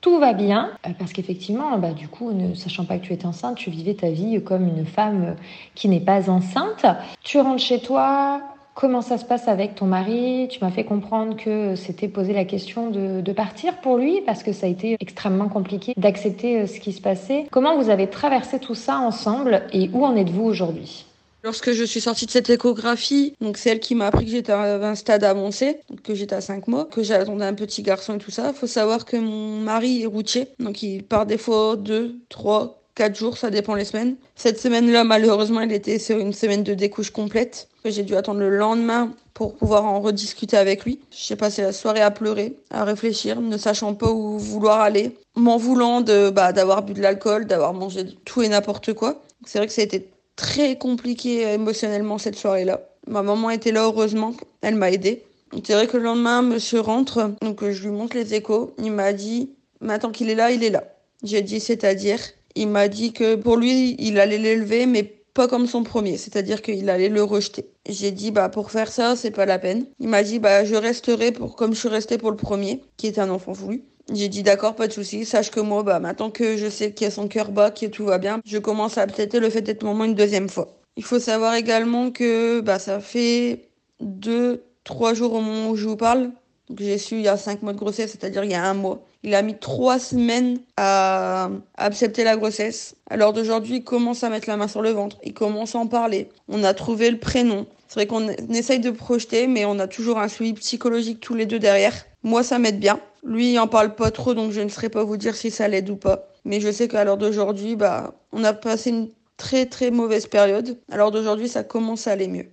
tout 0.00 0.18
va 0.18 0.32
bien. 0.32 0.70
Euh, 0.86 0.90
parce 0.98 1.12
qu'effectivement, 1.12 1.76
bah, 1.76 1.92
du 1.92 2.08
coup, 2.08 2.32
ne 2.32 2.54
sachant 2.54 2.86
pas 2.86 2.96
que 2.96 3.04
tu 3.04 3.12
étais 3.12 3.26
enceinte, 3.26 3.58
tu 3.58 3.68
vivais 3.68 3.92
ta 3.92 4.08
vie 4.08 4.42
comme 4.42 4.66
une 4.66 4.86
femme 4.86 5.36
qui 5.74 5.90
n'est 5.90 6.00
pas 6.00 6.30
enceinte. 6.30 6.86
Tu 7.22 7.38
rentres 7.38 7.62
chez 7.62 7.80
toi, 7.80 8.40
Comment 8.76 9.00
ça 9.00 9.16
se 9.16 9.24
passe 9.24 9.48
avec 9.48 9.74
ton 9.74 9.86
mari? 9.86 10.48
Tu 10.50 10.58
m'as 10.60 10.70
fait 10.70 10.84
comprendre 10.84 11.34
que 11.34 11.76
c'était 11.76 12.08
posé 12.08 12.34
la 12.34 12.44
question 12.44 12.90
de, 12.90 13.32
partir 13.32 13.80
pour 13.80 13.96
lui 13.96 14.20
parce 14.26 14.42
que 14.42 14.52
ça 14.52 14.66
a 14.66 14.68
été 14.68 14.98
extrêmement 15.00 15.48
compliqué 15.48 15.94
d'accepter 15.96 16.60
euh, 16.60 16.66
ce 16.66 16.78
qui 16.78 16.92
se 16.92 17.00
passait. 17.00 17.46
Comment 17.50 17.82
vous 17.82 17.88
avez 17.88 18.10
traversé 18.10 18.58
tout 18.58 18.74
ça 18.74 18.98
ensemble 18.98 19.62
et 19.72 19.88
où 19.94 20.04
en 20.04 20.14
êtes-vous 20.14 20.44
aujourd'hui? 20.44 21.06
Lorsque 21.42 21.72
je 21.72 21.84
suis 21.84 22.02
sortie 22.02 22.26
de 22.26 22.30
cette 22.30 22.50
échographie, 22.50 23.34
donc 23.40 23.56
c'est 23.56 23.70
elle 23.70 23.80
qui 23.80 23.94
m'a 23.94 24.08
appris 24.08 24.26
que 24.26 24.30
j'étais 24.30 24.52
à 24.52 24.74
un 24.74 24.94
stade 24.94 25.24
avancé, 25.24 25.80
que 26.02 26.14
j'étais 26.14 26.34
à 26.34 26.42
5 26.42 26.68
mois, 26.68 26.84
que 26.84 27.02
j'attendais 27.02 27.44
un 27.46 27.54
petit 27.54 27.82
garçon 27.82 28.16
et 28.16 28.18
tout 28.18 28.30
ça. 28.30 28.52
Faut 28.52 28.66
savoir 28.66 29.06
que 29.06 29.16
mon 29.16 29.60
mari 29.60 30.02
est 30.02 30.06
routier, 30.06 30.48
donc 30.58 30.82
il 30.82 31.02
part 31.02 31.24
des 31.24 31.38
fois 31.38 31.76
2, 31.76 32.16
3, 32.28 32.75
4 32.96 33.14
jours, 33.14 33.36
ça 33.36 33.50
dépend 33.50 33.74
les 33.74 33.84
semaines. 33.84 34.16
Cette 34.34 34.58
semaine-là, 34.58 35.04
malheureusement, 35.04 35.60
elle 35.60 35.72
était 35.72 35.98
sur 35.98 36.18
une 36.18 36.32
semaine 36.32 36.62
de 36.64 36.72
découche 36.72 37.10
complète. 37.10 37.68
J'ai 37.84 38.02
dû 38.02 38.16
attendre 38.16 38.40
le 38.40 38.56
lendemain 38.56 39.12
pour 39.34 39.54
pouvoir 39.54 39.84
en 39.84 40.00
rediscuter 40.00 40.56
avec 40.56 40.84
lui. 40.84 41.00
J'ai 41.10 41.36
passé 41.36 41.60
la 41.60 41.72
soirée 41.72 42.00
à 42.00 42.10
pleurer, 42.10 42.56
à 42.70 42.84
réfléchir, 42.84 43.42
ne 43.42 43.58
sachant 43.58 43.94
pas 43.94 44.10
où 44.10 44.38
vouloir 44.38 44.80
aller, 44.80 45.14
m'en 45.36 45.58
voulant 45.58 46.00
de 46.00 46.30
bah, 46.30 46.52
d'avoir 46.52 46.82
bu 46.82 46.94
de 46.94 47.02
l'alcool, 47.02 47.46
d'avoir 47.46 47.74
mangé 47.74 48.06
tout 48.24 48.40
et 48.40 48.48
n'importe 48.48 48.94
quoi. 48.94 49.22
C'est 49.44 49.58
vrai 49.58 49.66
que 49.66 49.74
ça 49.74 49.82
a 49.82 49.84
été 49.84 50.08
très 50.34 50.78
compliqué 50.78 51.42
émotionnellement 51.52 52.16
cette 52.16 52.36
soirée-là. 52.36 52.80
Ma 53.06 53.22
maman 53.22 53.50
était 53.50 53.72
là, 53.72 53.84
heureusement, 53.84 54.32
elle 54.62 54.74
m'a 54.74 54.90
aidé. 54.90 55.22
C'est 55.64 55.74
vrai 55.74 55.86
que 55.86 55.98
le 55.98 56.02
lendemain, 56.02 56.40
monsieur 56.40 56.80
rentre, 56.80 57.30
donc 57.42 57.62
je 57.62 57.82
lui 57.82 57.90
montre 57.90 58.16
les 58.16 58.32
échos. 58.32 58.74
Il 58.78 58.90
m'a 58.90 59.12
dit, 59.12 59.50
maintenant 59.82 60.10
qu'il 60.10 60.30
est 60.30 60.34
là, 60.34 60.50
il 60.50 60.64
est 60.64 60.70
là. 60.70 60.84
J'ai 61.22 61.42
dit, 61.42 61.60
c'est-à-dire, 61.60 62.18
il 62.56 62.68
m'a 62.68 62.88
dit 62.88 63.12
que 63.12 63.36
pour 63.36 63.56
lui, 63.56 63.94
il 63.98 64.18
allait 64.18 64.38
l'élever, 64.38 64.86
mais 64.86 65.02
pas 65.36 65.46
comme 65.46 65.66
son 65.66 65.82
premier, 65.82 66.16
c'est-à-dire 66.16 66.62
qu'il 66.62 66.88
allait 66.88 67.10
le 67.10 67.22
rejeter. 67.22 67.66
J'ai 67.88 68.10
dit 68.10 68.30
bah 68.30 68.48
pour 68.48 68.70
faire 68.70 68.90
ça, 68.90 69.14
c'est 69.16 69.30
pas 69.30 69.46
la 69.46 69.58
peine. 69.58 69.86
Il 70.00 70.08
m'a 70.08 70.22
dit 70.22 70.38
bah 70.38 70.64
je 70.64 70.74
resterai 70.74 71.30
pour 71.30 71.56
comme 71.56 71.74
je 71.74 71.78
suis 71.78 71.88
restée 71.88 72.16
pour 72.16 72.30
le 72.30 72.36
premier, 72.36 72.82
qui 72.96 73.06
est 73.06 73.18
un 73.18 73.28
enfant 73.28 73.52
voulu. 73.52 73.84
J'ai 74.12 74.28
dit 74.28 74.42
d'accord, 74.42 74.74
pas 74.74 74.86
de 74.88 74.92
souci. 74.92 75.26
Sache 75.26 75.50
que 75.50 75.60
moi, 75.60 75.82
bah 75.82 76.00
maintenant 76.00 76.30
que 76.30 76.56
je 76.56 76.68
sais 76.70 76.92
qu'il 76.92 77.06
a 77.06 77.10
son 77.10 77.28
cœur 77.28 77.50
bas, 77.50 77.70
que 77.70 77.86
tout 77.86 78.04
va 78.06 78.18
bien, 78.18 78.40
je 78.46 78.58
commence 78.58 78.96
à 78.98 79.02
accepter 79.02 79.38
le 79.38 79.50
fait 79.50 79.62
d'être 79.62 79.84
maman 79.84 80.04
une 80.04 80.14
deuxième 80.14 80.48
fois. 80.48 80.68
Il 80.96 81.04
faut 81.04 81.18
savoir 81.18 81.54
également 81.54 82.10
que 82.10 82.60
bah 82.60 82.78
ça 82.78 83.00
fait 83.00 83.68
deux, 84.00 84.62
trois 84.84 85.12
jours 85.12 85.34
au 85.34 85.40
moment 85.40 85.70
où 85.70 85.76
je 85.76 85.86
vous 85.86 85.96
parle. 85.96 86.30
J'ai 86.78 86.98
su 86.98 87.16
il 87.16 87.22
y 87.22 87.28
a 87.28 87.36
cinq 87.36 87.62
mois 87.62 87.72
de 87.72 87.78
grossesse, 87.78 88.12
c'est-à-dire 88.12 88.42
il 88.44 88.50
y 88.50 88.54
a 88.54 88.64
un 88.64 88.74
mois. 88.74 89.04
Il 89.26 89.34
a 89.34 89.42
mis 89.42 89.58
trois 89.58 89.98
semaines 89.98 90.60
à 90.76 91.50
accepter 91.76 92.22
la 92.22 92.36
grossesse. 92.36 92.94
Alors 93.10 93.32
d'aujourd'hui, 93.32 93.78
il 93.78 93.84
commence 93.84 94.22
à 94.22 94.30
mettre 94.30 94.48
la 94.48 94.56
main 94.56 94.68
sur 94.68 94.82
le 94.82 94.90
ventre. 94.90 95.18
Il 95.24 95.34
commence 95.34 95.74
à 95.74 95.80
en 95.80 95.88
parler. 95.88 96.28
On 96.48 96.62
a 96.62 96.72
trouvé 96.74 97.10
le 97.10 97.18
prénom. 97.18 97.66
C'est 97.88 97.94
vrai 97.94 98.06
qu'on 98.06 98.28
essaye 98.28 98.78
de 98.78 98.92
projeter, 98.92 99.48
mais 99.48 99.64
on 99.64 99.80
a 99.80 99.88
toujours 99.88 100.20
un 100.20 100.28
suivi 100.28 100.52
psychologique 100.52 101.18
tous 101.18 101.34
les 101.34 101.44
deux 101.44 101.58
derrière. 101.58 101.92
Moi, 102.22 102.44
ça 102.44 102.60
m'aide 102.60 102.78
bien. 102.78 103.00
Lui, 103.24 103.54
il 103.54 103.58
en 103.58 103.66
parle 103.66 103.96
pas 103.96 104.12
trop, 104.12 104.32
donc 104.32 104.52
je 104.52 104.60
ne 104.60 104.68
saurais 104.68 104.90
pas 104.90 105.02
vous 105.02 105.16
dire 105.16 105.34
si 105.34 105.50
ça 105.50 105.66
l'aide 105.66 105.90
ou 105.90 105.96
pas. 105.96 106.28
Mais 106.44 106.60
je 106.60 106.70
sais 106.70 106.86
qu'à 106.86 107.02
l'heure 107.02 107.16
d'aujourd'hui, 107.16 107.74
bah, 107.74 108.14
on 108.30 108.44
a 108.44 108.52
passé 108.52 108.90
une 108.90 109.08
très 109.36 109.66
très 109.66 109.90
mauvaise 109.90 110.28
période. 110.28 110.78
À 110.88 110.96
l'heure 110.96 111.10
d'aujourd'hui, 111.10 111.48
ça 111.48 111.64
commence 111.64 112.06
à 112.06 112.12
aller 112.12 112.28
mieux. 112.28 112.46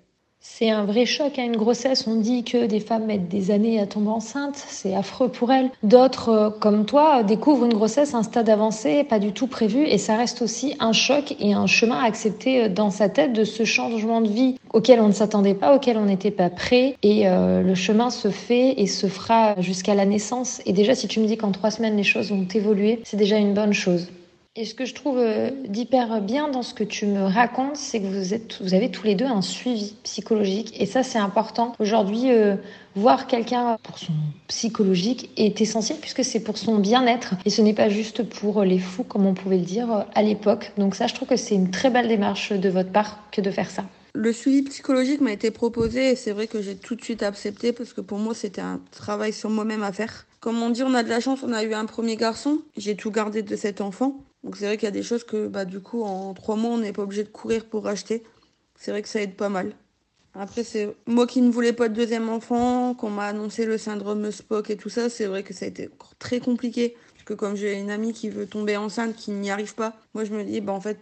C'est 0.46 0.70
un 0.70 0.84
vrai 0.84 1.06
choc 1.06 1.40
à 1.40 1.44
une 1.44 1.56
grossesse. 1.56 2.06
On 2.06 2.18
dit 2.18 2.44
que 2.44 2.66
des 2.66 2.82
femmes 2.82 3.06
mettent 3.06 3.30
des 3.30 3.50
années 3.50 3.80
à 3.80 3.88
tomber 3.88 4.10
enceinte. 4.10 4.56
C'est 4.58 4.94
affreux 4.94 5.30
pour 5.30 5.54
elles. 5.54 5.72
D'autres, 5.84 6.30
euh, 6.30 6.50
comme 6.50 6.86
toi, 6.86 7.24
découvrent 7.24 7.64
une 7.64 7.74
grossesse 7.74 8.14
à 8.14 8.18
un 8.18 8.24
stade 8.24 8.50
avancé, 8.50 9.06
pas 9.06 9.20
du 9.20 9.32
tout 9.32 9.48
prévu. 9.48 9.88
Et 9.88 9.98
ça 9.98 10.18
reste 10.18 10.42
aussi 10.42 10.76
un 10.82 10.92
choc 10.92 11.34
et 11.40 11.54
un 11.54 11.66
chemin 11.66 11.98
à 11.98 12.06
accepter 12.06 12.66
euh, 12.66 12.70
dans 12.70 12.90
sa 12.90 13.08
tête 13.08 13.32
de 13.32 13.46
ce 13.46 13.64
changement 13.64 14.20
de 14.20 14.28
vie 14.28 14.56
auquel 14.74 15.00
on 15.00 15.08
ne 15.08 15.14
s'attendait 15.14 15.54
pas, 15.54 15.78
auquel 15.78 15.98
on 15.98 16.06
n'était 16.06 16.30
pas 16.30 16.50
prêt. 16.50 16.98
Et 17.04 17.26
euh, 17.26 17.62
le 17.62 17.74
chemin 17.74 18.10
se 18.10 18.30
fait 18.30 18.82
et 18.82 18.86
se 18.86 19.08
fera 19.08 19.60
jusqu'à 19.62 19.96
la 19.96 20.06
naissance. 20.06 20.62
Et 20.66 20.74
déjà, 20.74 20.94
si 20.94 21.08
tu 21.08 21.22
me 21.22 21.26
dis 21.26 21.38
qu'en 21.38 21.54
trois 21.54 21.72
semaines, 21.72 21.96
les 21.96 22.04
choses 22.04 22.32
vont 22.32 22.46
évoluer, 22.54 23.00
c'est 23.06 23.18
déjà 23.18 23.38
une 23.38 23.54
bonne 23.54 23.74
chose. 23.74 24.10
Et 24.56 24.66
ce 24.66 24.76
que 24.76 24.86
je 24.86 24.94
trouve 24.94 25.18
euh, 25.18 25.50
d'hyper 25.68 26.22
bien 26.22 26.48
dans 26.48 26.62
ce 26.62 26.76
que 26.76 26.84
tu 26.84 27.08
me 27.08 27.24
racontes, 27.24 27.76
c'est 27.76 28.00
que 28.00 28.06
vous, 28.06 28.74
avez 28.76 28.92
tous 28.92 29.04
les 29.04 29.16
deux 29.16 29.26
un 29.26 29.42
suivi 29.42 29.96
psychologique. 30.04 30.80
Et 30.80 30.86
ça, 30.86 31.02
c'est 31.02 31.18
important. 31.18 31.74
Aujourd'hui, 31.80 32.30
euh, 32.30 32.56
voir 32.96 33.26
quelqu'un 33.26 33.80
pour 33.82 33.98
son 33.98 34.14
psychologique 34.48 35.32
est 35.38 35.60
essentiel 35.60 35.98
puisque 36.00 36.24
c'est 36.24 36.40
pour 36.40 36.60
son 36.60 36.78
bien-être. 36.78 37.34
Et 37.46 37.50
ce 37.50 37.64
n'est 37.64 37.74
pas 37.74 37.90
juste 37.90 38.22
pour 38.22 38.64
les 38.64 38.78
fous, 38.78 39.04
comme 39.04 39.26
on 39.26 39.34
pouvait 39.34 39.58
le 39.58 39.66
dire 39.66 39.92
euh, 39.92 40.04
à 40.14 40.22
l'époque. 40.22 40.72
Donc 40.78 40.94
ça, 40.94 41.08
je 41.08 41.16
trouve 41.16 41.30
que 41.30 41.36
c'est 41.36 41.56
une 41.56 41.72
très 41.72 41.90
belle 41.90 42.08
démarche 42.08 42.52
de 42.54 42.70
votre 42.70 42.92
part 42.92 43.28
que 43.32 43.42
de 43.42 43.50
faire 43.50 43.72
ça. 43.72 43.86
Le 44.14 44.32
suivi 44.32 44.62
psychologique 44.62 45.22
m'a 45.22 45.32
été 45.32 45.50
proposé 45.50 46.12
et 46.12 46.16
c'est 46.16 46.32
vrai 46.32 46.46
que 46.46 46.62
j'ai 46.62 46.76
tout 46.76 46.94
de 46.94 47.04
suite 47.04 47.24
accepté 47.24 47.74
parce 47.74 47.92
que 47.92 48.02
pour 48.02 48.20
moi, 48.20 48.36
c'était 48.36 48.62
un 48.62 48.80
travail 48.92 49.34
sur 49.34 49.50
moi-même 49.50 49.82
à 49.82 49.92
faire. 49.92 50.28
Comme 50.42 50.62
on 50.62 50.70
dit, 50.70 50.84
on 50.84 50.94
a 50.94 51.02
de 51.02 51.10
la 51.10 51.22
chance, 51.22 51.40
on 51.42 51.54
a 51.54 51.64
eu 51.64 51.74
un 51.74 51.86
premier 51.88 52.18
garçon. 52.18 52.60
J'ai 52.78 52.96
tout 52.96 53.10
gardé 53.10 53.42
de 53.42 53.56
cet 53.56 53.82
enfant. 53.82 54.22
Donc 54.44 54.58
c'est 54.58 54.66
vrai 54.66 54.78
qu'il 54.78 54.86
y 54.86 54.88
a 54.88 54.92
des 54.92 55.04
choses 55.04 55.24
que 55.24 55.48
bah, 55.48 55.66
du 55.66 55.80
coup 55.80 56.04
en 56.04 56.34
trois 56.34 56.56
mois 56.56 56.72
on 56.72 56.78
n'est 56.78 56.94
pas 56.94 57.04
obligé 57.04 57.24
de 57.24 57.30
courir 57.30 57.66
pour 57.66 57.88
acheter. 57.88 58.24
C'est 58.76 58.92
vrai 58.92 59.02
que 59.02 59.08
ça 59.08 59.22
aide 59.22 59.36
pas 59.36 59.50
mal. 59.50 59.74
Après 60.34 60.64
c'est 60.64 60.96
moi 61.06 61.28
qui 61.28 61.42
ne 61.42 61.52
voulais 61.52 61.74
pas 61.74 61.90
de 61.90 61.94
deuxième 61.94 62.30
enfant, 62.30 62.94
qu'on 62.96 63.10
m'a 63.10 63.26
annoncé 63.26 63.66
le 63.66 63.78
syndrome 63.78 64.32
Spock 64.32 64.70
et 64.70 64.78
tout 64.78 64.90
ça, 64.90 65.10
c'est 65.10 65.26
vrai 65.26 65.44
que 65.44 65.54
ça 65.54 65.66
a 65.66 65.68
été 65.68 65.90
très 66.20 66.40
compliqué. 66.40 66.96
Parce 67.14 67.24
que 67.24 67.34
comme 67.34 67.56
j'ai 67.56 67.80
une 67.80 67.92
amie 67.92 68.12
qui 68.12 68.30
veut 68.30 68.48
tomber 68.48 68.76
enceinte, 68.76 69.16
qui 69.16 69.32
n'y 69.32 69.50
arrive 69.50 69.76
pas, 69.76 69.96
moi 70.14 70.26
je 70.26 70.34
me 70.34 70.44
dis 70.44 70.60
bah 70.60 70.74
en 70.74 70.82
fait 70.82 70.98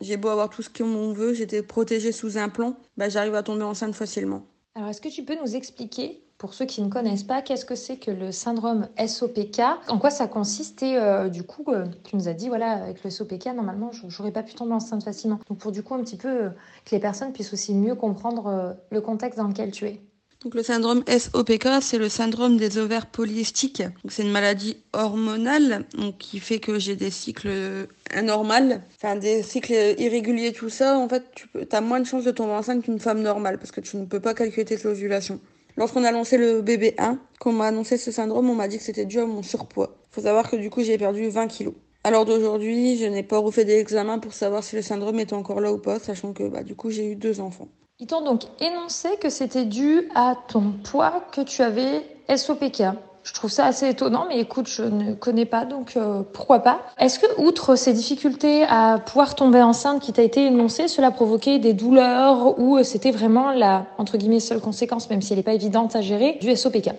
j'ai 0.00 0.16
beau 0.16 0.30
avoir 0.30 0.50
tout 0.50 0.62
ce 0.62 0.70
qu'on 0.70 1.12
veut, 1.12 1.34
j'étais 1.34 1.62
protégée 1.62 2.10
sous 2.10 2.36
un 2.38 2.48
plan, 2.48 2.76
bah 2.96 3.08
j'arrive 3.08 3.36
à 3.36 3.44
tomber 3.44 3.62
enceinte 3.62 3.94
facilement. 3.94 4.46
Alors 4.74 4.88
est-ce 4.88 5.00
que 5.00 5.08
tu 5.08 5.22
peux 5.22 5.36
nous 5.40 5.54
expliquer 5.54 6.21
pour 6.42 6.54
ceux 6.54 6.64
qui 6.64 6.82
ne 6.82 6.88
connaissent 6.88 7.22
pas, 7.22 7.40
qu'est-ce 7.40 7.64
que 7.64 7.76
c'est 7.76 7.98
que 7.98 8.10
le 8.10 8.32
syndrome 8.32 8.88
SOPK 8.98 9.60
En 9.86 10.00
quoi 10.00 10.10
ça 10.10 10.26
consiste? 10.26 10.82
Et 10.82 10.96
euh, 10.96 11.28
du 11.28 11.44
coup, 11.44 11.64
euh, 11.68 11.86
tu 12.02 12.16
nous 12.16 12.26
as 12.26 12.32
dit, 12.32 12.48
voilà, 12.48 12.72
avec 12.82 13.04
le 13.04 13.10
SOPK, 13.10 13.46
normalement, 13.54 13.92
je 13.92 14.04
n'aurais 14.06 14.32
pas 14.32 14.42
pu 14.42 14.54
tomber 14.54 14.72
enceinte 14.72 15.04
facilement. 15.04 15.38
Donc 15.48 15.58
pour 15.58 15.70
du 15.70 15.84
coup, 15.84 15.94
un 15.94 16.02
petit 16.02 16.16
peu 16.16 16.28
euh, 16.28 16.48
que 16.84 16.96
les 16.96 16.98
personnes 16.98 17.32
puissent 17.32 17.52
aussi 17.52 17.74
mieux 17.74 17.94
comprendre 17.94 18.74
le 18.90 19.00
contexte 19.00 19.38
dans 19.38 19.46
lequel 19.46 19.70
tu 19.70 19.86
es. 19.86 20.00
Donc 20.42 20.56
le 20.56 20.64
syndrome 20.64 21.04
SOPK, 21.06 21.80
c'est 21.80 21.98
le 21.98 22.08
syndrome 22.08 22.56
des 22.56 22.76
ovaires 22.76 23.06
polycystiques. 23.06 23.84
C'est 24.08 24.24
une 24.24 24.32
maladie 24.32 24.78
hormonale 24.92 25.84
donc, 25.96 26.18
qui 26.18 26.40
fait 26.40 26.58
que 26.58 26.80
j'ai 26.80 26.96
des 26.96 27.12
cycles 27.12 27.86
anormaux, 28.12 28.74
enfin 28.96 29.14
des 29.14 29.44
cycles 29.44 29.94
irréguliers, 29.96 30.52
tout 30.52 30.70
ça. 30.70 30.98
En 30.98 31.08
fait, 31.08 31.22
tu 31.36 31.46
peux, 31.46 31.68
as 31.70 31.80
moins 31.80 32.00
de 32.00 32.04
chances 32.04 32.24
de 32.24 32.32
tomber 32.32 32.54
enceinte 32.54 32.82
qu'une 32.82 32.98
femme 32.98 33.22
normale 33.22 33.58
parce 33.58 33.70
que 33.70 33.80
tu 33.80 33.96
ne 33.96 34.06
peux 34.06 34.18
pas 34.18 34.34
calculer 34.34 34.64
tes 34.64 34.84
ovulations. 34.84 35.38
Lorsqu'on 35.76 36.04
a 36.04 36.12
lancé 36.12 36.36
le 36.36 36.60
bébé 36.60 36.94
1, 36.98 37.18
qu'on 37.40 37.52
m'a 37.52 37.66
annoncé 37.66 37.96
ce 37.96 38.10
syndrome, 38.10 38.50
on 38.50 38.54
m'a 38.54 38.68
dit 38.68 38.78
que 38.78 38.84
c'était 38.84 39.06
dû 39.06 39.20
à 39.20 39.26
mon 39.26 39.42
surpoids. 39.42 39.96
Faut 40.10 40.20
savoir 40.20 40.50
que 40.50 40.56
du 40.56 40.68
coup, 40.70 40.82
j'ai 40.82 40.98
perdu 40.98 41.28
20 41.28 41.46
kilos. 41.48 41.74
Alors 42.04 42.24
d'aujourd'hui, 42.24 42.96
je 42.98 43.06
n'ai 43.06 43.22
pas 43.22 43.38
refait 43.38 43.64
des 43.64 43.78
examens 43.78 44.18
pour 44.18 44.34
savoir 44.34 44.64
si 44.64 44.76
le 44.76 44.82
syndrome 44.82 45.20
était 45.20 45.34
encore 45.34 45.60
là 45.60 45.72
ou 45.72 45.78
pas, 45.78 45.98
sachant 45.98 46.32
que 46.32 46.48
bah, 46.48 46.62
du 46.62 46.74
coup, 46.74 46.90
j'ai 46.90 47.12
eu 47.12 47.16
deux 47.16 47.40
enfants. 47.40 47.68
Ils 48.00 48.06
t'ont 48.06 48.24
donc 48.24 48.42
énoncé 48.60 49.10
que 49.20 49.28
c'était 49.28 49.64
dû 49.64 50.08
à 50.14 50.36
ton 50.48 50.72
poids 50.82 51.24
que 51.32 51.40
tu 51.40 51.62
avais 51.62 52.02
SOPK. 52.34 52.82
Je 53.24 53.32
trouve 53.32 53.50
ça 53.50 53.66
assez 53.66 53.88
étonnant, 53.88 54.26
mais 54.28 54.40
écoute, 54.40 54.68
je 54.68 54.82
ne 54.82 55.14
connais 55.14 55.44
pas, 55.44 55.64
donc 55.64 55.96
euh, 55.96 56.22
pourquoi 56.32 56.60
pas. 56.60 56.80
Est-ce 56.98 57.20
que, 57.20 57.26
outre 57.40 57.76
ces 57.76 57.92
difficultés 57.92 58.64
à 58.64 58.98
pouvoir 58.98 59.36
tomber 59.36 59.62
enceinte 59.62 60.02
qui 60.02 60.12
t'a 60.12 60.22
été 60.22 60.46
énoncée, 60.46 60.88
cela 60.88 61.10
provoquait 61.12 61.58
des 61.58 61.72
douleurs 61.72 62.58
ou 62.58 62.78
euh, 62.78 62.82
c'était 62.82 63.12
vraiment 63.12 63.52
la, 63.52 63.86
entre 63.98 64.16
guillemets, 64.16 64.40
seule 64.40 64.60
conséquence, 64.60 65.08
même 65.08 65.22
si 65.22 65.32
elle 65.32 65.38
n'est 65.38 65.44
pas 65.44 65.54
évidente 65.54 65.94
à 65.94 66.00
gérer, 66.00 66.38
du 66.40 66.56
SOPK 66.56 66.90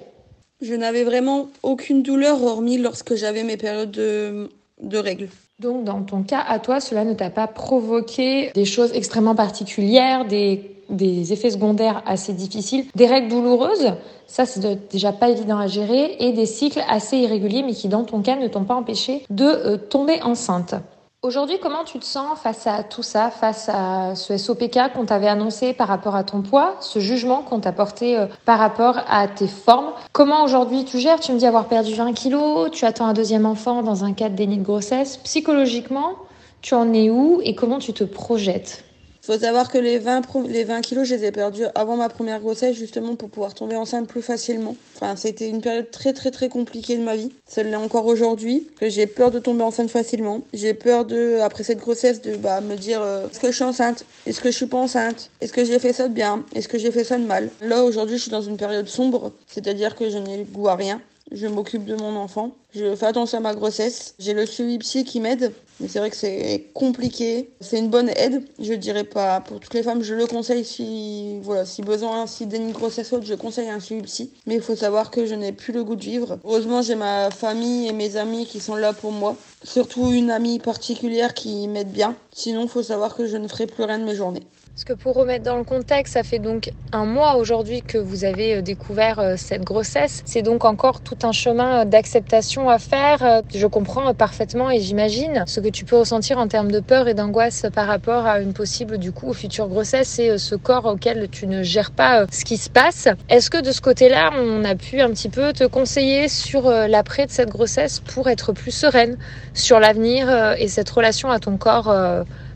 Je 0.61 0.73
n'avais 0.73 1.03
vraiment 1.03 1.49
aucune 1.61 2.03
douleur, 2.03 2.41
hormis 2.41 2.77
lorsque 2.77 3.15
j'avais 3.15 3.43
mes 3.43 3.57
périodes 3.57 3.91
de, 3.91 4.49
de 4.81 4.97
règles. 4.97 5.27
Donc, 5.59 5.83
dans 5.83 6.01
ton 6.01 6.23
cas, 6.23 6.43
à 6.47 6.59
toi, 6.59 6.79
cela 6.79 7.05
ne 7.05 7.13
t'a 7.13 7.29
pas 7.29 7.47
provoqué 7.47 8.51
des 8.55 8.65
choses 8.65 8.91
extrêmement 8.93 9.35
particulières, 9.35 10.25
des 10.25 11.31
effets 11.31 11.51
secondaires 11.51 12.01
assez 12.05 12.33
difficiles, 12.33 12.85
des 12.95 13.05
règles 13.05 13.29
douloureuses, 13.29 13.93
ça 14.25 14.45
c'est 14.45 14.89
déjà 14.89 15.11
pas 15.11 15.29
évident 15.29 15.59
à 15.59 15.67
gérer, 15.67 16.15
et 16.19 16.31
des 16.31 16.47
cycles 16.47 16.81
assez 16.89 17.17
irréguliers, 17.17 17.61
mais 17.63 17.73
qui 17.73 17.87
dans 17.87 18.03
ton 18.03 18.21
cas 18.21 18.35
ne 18.35 18.47
t'ont 18.47 18.63
pas 18.63 18.73
empêché 18.73 19.23
de 19.29 19.45
euh, 19.45 19.77
tomber 19.77 20.21
enceinte. 20.23 20.75
Aujourd'hui, 21.23 21.57
comment 21.57 21.85
tu 21.85 21.99
te 21.99 22.05
sens 22.05 22.37
face 22.37 22.67
à 22.67 22.83
tout 22.83 23.01
ça, 23.01 23.31
face 23.31 23.69
à 23.69 24.13
ce 24.13 24.37
SOPK 24.37 24.91
qu'on 24.93 25.05
t'avait 25.05 25.29
annoncé 25.29 25.71
par 25.71 25.87
rapport 25.87 26.17
à 26.17 26.25
ton 26.25 26.41
poids, 26.41 26.75
ce 26.81 26.99
jugement 26.99 27.43
qu'on 27.43 27.61
t'a 27.61 27.71
porté 27.71 28.19
euh, 28.19 28.25
par 28.43 28.59
rapport 28.59 28.99
à 29.07 29.29
tes 29.29 29.47
formes? 29.47 29.93
Comment 30.11 30.43
aujourd'hui 30.43 30.83
tu 30.83 30.99
gères? 30.99 31.21
Tu 31.21 31.31
me 31.31 31.37
dis 31.39 31.45
avoir 31.45 31.69
perdu 31.69 31.95
20 31.95 32.11
kilos, 32.11 32.69
tu 32.71 32.83
attends 32.83 33.05
un 33.05 33.13
deuxième 33.13 33.45
enfant 33.45 33.83
dans 33.83 34.03
un 34.03 34.11
cadre 34.11 34.35
déni 34.35 34.57
de 34.57 34.63
grossesse. 34.63 35.15
Psychologiquement, 35.15 36.15
tu 36.61 36.73
en 36.73 36.91
es 36.91 37.09
où 37.09 37.39
et 37.45 37.55
comment 37.55 37.79
tu 37.79 37.93
te 37.93 38.03
projettes? 38.03 38.83
Faut 39.25 39.39
savoir 39.39 39.71
que 39.71 39.77
les 39.77 39.99
20, 39.99 40.21
les 40.49 40.65
20 40.65 40.81
kilos, 40.81 41.07
je 41.07 41.15
les 41.15 41.25
ai 41.25 41.31
perdus 41.31 41.63
avant 41.75 41.95
ma 41.95 42.09
première 42.09 42.41
grossesse, 42.41 42.75
justement 42.75 43.15
pour 43.15 43.29
pouvoir 43.29 43.53
tomber 43.53 43.77
enceinte 43.77 44.05
plus 44.05 44.21
facilement. 44.21 44.75
Enfin, 44.95 45.15
c'était 45.15 45.47
une 45.47 45.61
période 45.61 45.89
très 45.91 46.11
très 46.11 46.29
très 46.29 46.49
compliquée 46.49 46.97
de 46.97 47.03
ma 47.03 47.15
vie. 47.15 47.31
Ça 47.47 47.63
l'est 47.63 47.73
encore 47.75 48.05
aujourd'hui, 48.05 48.67
que 48.77 48.89
j'ai 48.89 49.07
peur 49.07 49.31
de 49.31 49.39
tomber 49.39 49.63
enceinte 49.63 49.89
facilement. 49.89 50.41
J'ai 50.53 50.73
peur 50.73 51.05
de, 51.05 51.39
après 51.41 51.63
cette 51.63 51.79
grossesse, 51.79 52.21
de 52.21 52.35
bah, 52.35 52.59
me 52.59 52.75
dire 52.75 53.01
euh, 53.01 53.27
est-ce 53.29 53.39
que 53.39 53.47
je 53.47 53.55
suis 53.55 53.63
enceinte? 53.63 54.05
Est-ce 54.25 54.41
que 54.41 54.51
je 54.51 54.57
suis 54.57 54.65
pas 54.65 54.79
enceinte? 54.79 55.29
Est-ce 55.39 55.53
que 55.53 55.63
j'ai 55.63 55.79
fait 55.79 55.93
ça 55.93 56.09
de 56.09 56.13
bien? 56.13 56.43
Est-ce 56.53 56.67
que 56.67 56.77
j'ai 56.77 56.91
fait 56.91 57.05
ça 57.05 57.17
de 57.17 57.25
mal? 57.25 57.49
Là, 57.61 57.85
aujourd'hui, 57.85 58.17
je 58.17 58.23
suis 58.23 58.31
dans 58.31 58.41
une 58.41 58.57
période 58.57 58.89
sombre, 58.89 59.31
c'est-à-dire 59.47 59.95
que 59.95 60.09
je 60.09 60.17
n'ai 60.17 60.43
goût 60.43 60.67
à 60.67 60.75
rien 60.75 60.99
je 61.33 61.47
m'occupe 61.47 61.85
de 61.85 61.95
mon 61.95 62.15
enfant, 62.15 62.51
je 62.73 62.95
fais 62.95 63.07
attention 63.07 63.39
à 63.39 63.41
ma 63.41 63.55
grossesse, 63.55 64.13
j'ai 64.19 64.33
le 64.33 64.45
suivi 64.45 64.77
psy 64.77 65.03
qui 65.03 65.19
m'aide, 65.19 65.51
mais 65.79 65.87
c'est 65.87 65.99
vrai 65.99 66.09
que 66.09 66.15
c'est 66.15 66.67
compliqué. 66.73 67.49
C'est 67.59 67.79
une 67.79 67.89
bonne 67.89 68.09
aide, 68.09 68.43
je 68.59 68.73
dirais 68.73 69.03
pas 69.03 69.41
pour 69.41 69.59
toutes 69.59 69.73
les 69.73 69.83
femmes, 69.83 70.03
je 70.03 70.13
le 70.13 70.27
conseille 70.27 70.63
si 70.63 71.39
voilà, 71.41 71.65
si 71.65 71.81
besoin, 71.81 72.27
si 72.27 72.45
déni 72.45 72.69
de 72.69 72.73
grossesse 72.73 73.11
haute, 73.11 73.25
je 73.25 73.33
conseille 73.33 73.69
un 73.69 73.79
suivi 73.79 74.03
psy, 74.03 74.31
mais 74.45 74.55
il 74.55 74.61
faut 74.61 74.75
savoir 74.75 75.11
que 75.11 75.25
je 75.25 75.33
n'ai 75.33 75.51
plus 75.51 75.73
le 75.73 75.83
goût 75.83 75.95
de 75.95 76.03
vivre. 76.03 76.39
Heureusement, 76.45 76.81
j'ai 76.81 76.95
ma 76.95 77.31
famille 77.31 77.87
et 77.87 77.93
mes 77.93 78.15
amis 78.15 78.45
qui 78.45 78.59
sont 78.59 78.75
là 78.75 78.93
pour 78.93 79.11
moi, 79.11 79.35
surtout 79.63 80.11
une 80.11 80.31
amie 80.31 80.59
particulière 80.59 81.33
qui 81.33 81.67
m'aide 81.67 81.91
bien. 81.91 82.15
Sinon, 82.31 82.63
il 82.63 82.69
faut 82.69 82.83
savoir 82.83 83.15
que 83.15 83.25
je 83.25 83.37
ne 83.37 83.47
ferai 83.47 83.65
plus 83.65 83.83
rien 83.83 83.99
de 83.99 84.05
mes 84.05 84.15
journées. 84.15 84.43
Parce 84.75 84.85
que 84.85 84.93
pour 84.93 85.13
remettre 85.13 85.43
dans 85.43 85.57
le 85.57 85.63
contexte, 85.63 86.15
ça 86.15 86.23
fait 86.23 86.39
donc 86.39 86.71
un 86.91 87.05
mois 87.05 87.35
aujourd'hui 87.35 87.83
que 87.83 87.99
vous 87.99 88.25
avez 88.25 88.55
euh, 88.55 88.61
découvert 88.63 89.19
euh, 89.19 89.35
cette 89.37 89.61
grossesse. 89.63 90.23
C'est 90.25 90.41
donc 90.41 90.65
encore 90.65 91.01
tout 91.01 91.17
un 91.21 91.31
chemin 91.31 91.81
euh, 91.81 91.85
d'acceptation 91.85 92.69
à 92.69 92.79
faire. 92.79 93.43
Je 93.53 93.67
comprends 93.67 94.11
parfaitement 94.15 94.71
et 94.71 94.79
j'imagine 94.79 95.43
ce 95.45 95.59
que 95.59 95.67
tu 95.67 95.85
peux 95.85 95.97
ressentir 95.97 96.39
en 96.39 96.47
termes 96.47 96.71
de 96.71 96.79
peur 96.79 97.07
et 97.07 97.13
d'angoisse 97.13 97.67
par 97.71 97.85
rapport 97.85 98.25
à 98.25 98.39
une 98.39 98.53
possible, 98.53 98.97
du 98.97 99.11
coup, 99.11 99.31
future 99.33 99.67
grossesse 99.67 100.17
et 100.17 100.39
ce 100.39 100.55
corps 100.55 100.85
auquel 100.85 101.29
tu 101.29 101.45
ne 101.45 101.61
gères 101.61 101.91
pas 101.91 102.25
ce 102.31 102.43
qui 102.43 102.57
se 102.57 102.71
passe. 102.71 103.07
Est-ce 103.29 103.51
que 103.51 103.61
de 103.61 103.71
ce 103.71 103.79
côté-là, 103.79 104.31
on 104.35 104.65
a 104.65 104.73
pu 104.73 105.01
un 105.01 105.11
petit 105.11 105.29
peu 105.29 105.53
te 105.53 105.65
conseiller 105.65 106.27
sur 106.29 106.67
l'après 106.67 107.27
de 107.27 107.31
cette 107.31 107.49
grossesse 107.49 107.99
pour 107.99 108.27
être 108.27 108.53
plus 108.53 108.71
sereine 108.71 109.17
sur 109.53 109.79
l'avenir 109.79 110.55
et 110.57 110.67
cette 110.67 110.89
relation 110.89 111.29
à 111.29 111.37
ton 111.37 111.57
corps 111.57 111.93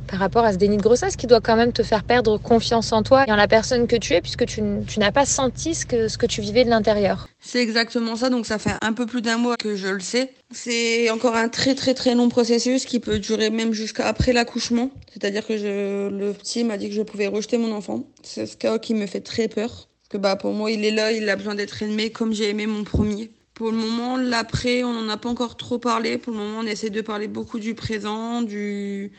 par 0.07 0.19
rapport 0.19 0.45
à 0.45 0.53
ce 0.53 0.57
déni 0.57 0.77
de 0.77 0.81
grossesse 0.81 1.15
qui 1.15 1.27
doit 1.27 1.41
quand 1.41 1.55
même 1.55 1.73
te 1.73 1.83
faire 1.83 2.03
perdre 2.03 2.37
confiance 2.37 2.91
en 2.91 3.03
toi 3.03 3.25
et 3.27 3.31
en 3.31 3.35
la 3.35 3.47
personne 3.47 3.87
que 3.87 3.95
tu 3.95 4.13
es 4.13 4.21
puisque 4.21 4.45
tu, 4.45 4.61
n'as 4.61 5.11
pas 5.11 5.25
senti 5.25 5.75
ce 5.75 5.85
que, 5.85 6.25
tu 6.25 6.41
vivais 6.41 6.63
de 6.63 6.69
l'intérieur. 6.69 7.27
C'est 7.39 7.61
exactement 7.61 8.15
ça, 8.15 8.29
donc 8.29 8.45
ça 8.45 8.57
fait 8.57 8.75
un 8.81 8.93
peu 8.93 9.05
plus 9.05 9.21
d'un 9.21 9.37
mois 9.37 9.57
que 9.57 9.75
je 9.75 9.87
le 9.87 9.99
sais. 9.99 10.33
C'est 10.51 11.09
encore 11.09 11.35
un 11.35 11.49
très 11.49 11.75
très 11.75 11.93
très 11.93 12.15
long 12.15 12.29
processus 12.29 12.85
qui 12.85 12.99
peut 12.99 13.19
durer 13.19 13.49
même 13.49 13.73
jusqu'à 13.73 14.07
après 14.07 14.33
l'accouchement. 14.33 14.91
C'est-à-dire 15.11 15.45
que 15.45 15.53
le 15.53 16.33
petit 16.33 16.63
m'a 16.63 16.77
dit 16.77 16.89
que 16.89 16.95
je 16.95 17.01
pouvais 17.01 17.27
rejeter 17.27 17.57
mon 17.57 17.73
enfant. 17.73 18.03
C'est 18.23 18.45
ce 18.45 18.57
cas 18.57 18.79
qui 18.79 18.93
me 18.93 19.05
fait 19.05 19.21
très 19.21 19.47
peur. 19.47 19.69
Parce 19.69 20.09
que 20.09 20.17
bah, 20.17 20.35
pour 20.37 20.53
moi, 20.53 20.71
il 20.71 20.85
est 20.85 20.91
là, 20.91 21.11
il 21.11 21.27
a 21.29 21.35
besoin 21.35 21.55
d'être 21.55 21.83
aimé 21.83 22.11
comme 22.11 22.33
j'ai 22.33 22.49
aimé 22.49 22.65
mon 22.65 22.85
premier. 22.85 23.29
Pour 23.53 23.71
le 23.71 23.77
moment, 23.77 24.17
l'après, 24.17 24.83
on 24.83 24.93
n'en 24.93 25.09
a 25.09 25.17
pas 25.17 25.29
encore 25.29 25.57
trop 25.57 25.79
parlé. 25.79 26.17
Pour 26.17 26.31
le 26.31 26.39
moment, 26.39 26.59
on 26.59 26.65
essaie 26.65 26.91
de 26.91 27.01
parler 27.01 27.27
beaucoup 27.27 27.59
du 27.59 27.73
présent, 27.73 28.41
du, 28.41 29.11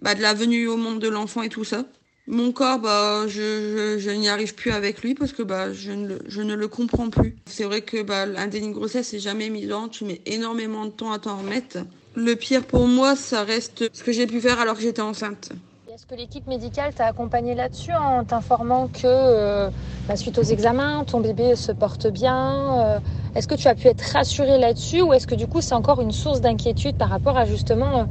bah, 0.00 0.14
de 0.14 0.22
la 0.22 0.34
venue 0.34 0.66
au 0.68 0.76
monde 0.76 1.00
de 1.00 1.08
l'enfant 1.08 1.42
et 1.42 1.48
tout 1.48 1.64
ça. 1.64 1.84
Mon 2.28 2.50
corps, 2.50 2.80
bah, 2.80 3.26
je, 3.28 3.96
je, 3.98 4.10
n'y 4.10 4.28
arrive 4.28 4.54
plus 4.54 4.72
avec 4.72 5.02
lui 5.02 5.14
parce 5.14 5.32
que 5.32 5.42
bah, 5.42 5.72
je, 5.72 5.92
ne 5.92 6.08
le, 6.08 6.18
je 6.26 6.42
ne 6.42 6.54
le 6.54 6.68
comprends 6.68 7.08
plus. 7.08 7.36
C'est 7.46 7.64
vrai 7.64 7.82
que 7.82 8.02
bah, 8.02 8.26
un 8.36 8.46
déni 8.48 8.68
de 8.68 8.72
grossesse, 8.72 9.08
c'est 9.08 9.20
jamais 9.20 9.46
évident. 9.46 9.88
Tu 9.88 10.04
mets 10.04 10.20
énormément 10.26 10.86
de 10.86 10.90
temps 10.90 11.12
à 11.12 11.20
t'en 11.20 11.38
remettre. 11.38 11.78
Le 12.16 12.34
pire 12.34 12.64
pour 12.64 12.88
moi, 12.88 13.14
ça 13.14 13.44
reste 13.44 13.88
ce 13.92 14.02
que 14.02 14.10
j'ai 14.10 14.26
pu 14.26 14.40
faire 14.40 14.58
alors 14.58 14.76
que 14.76 14.82
j'étais 14.82 15.02
enceinte. 15.02 15.50
Est-ce 15.96 16.04
que 16.04 16.14
l'équipe 16.14 16.46
médicale 16.46 16.92
t'a 16.92 17.06
accompagné 17.06 17.54
là-dessus 17.54 17.94
en 17.94 18.22
t'informant 18.22 18.86
que 18.86 19.06
euh, 19.06 19.70
bah, 20.06 20.16
suite 20.16 20.36
aux 20.36 20.42
examens, 20.42 21.04
ton 21.04 21.20
bébé 21.20 21.56
se 21.56 21.72
porte 21.72 22.06
bien 22.06 22.84
euh, 22.84 23.00
Est-ce 23.34 23.48
que 23.48 23.54
tu 23.54 23.66
as 23.66 23.74
pu 23.74 23.88
être 23.88 24.02
rassurée 24.12 24.58
là-dessus 24.58 25.00
ou 25.00 25.14
est-ce 25.14 25.26
que 25.26 25.34
du 25.34 25.46
coup 25.46 25.62
c'est 25.62 25.74
encore 25.74 26.02
une 26.02 26.12
source 26.12 26.42
d'inquiétude 26.42 26.96
par 26.98 27.08
rapport 27.08 27.38
à 27.38 27.46
justement 27.46 28.00
euh, 28.00 28.04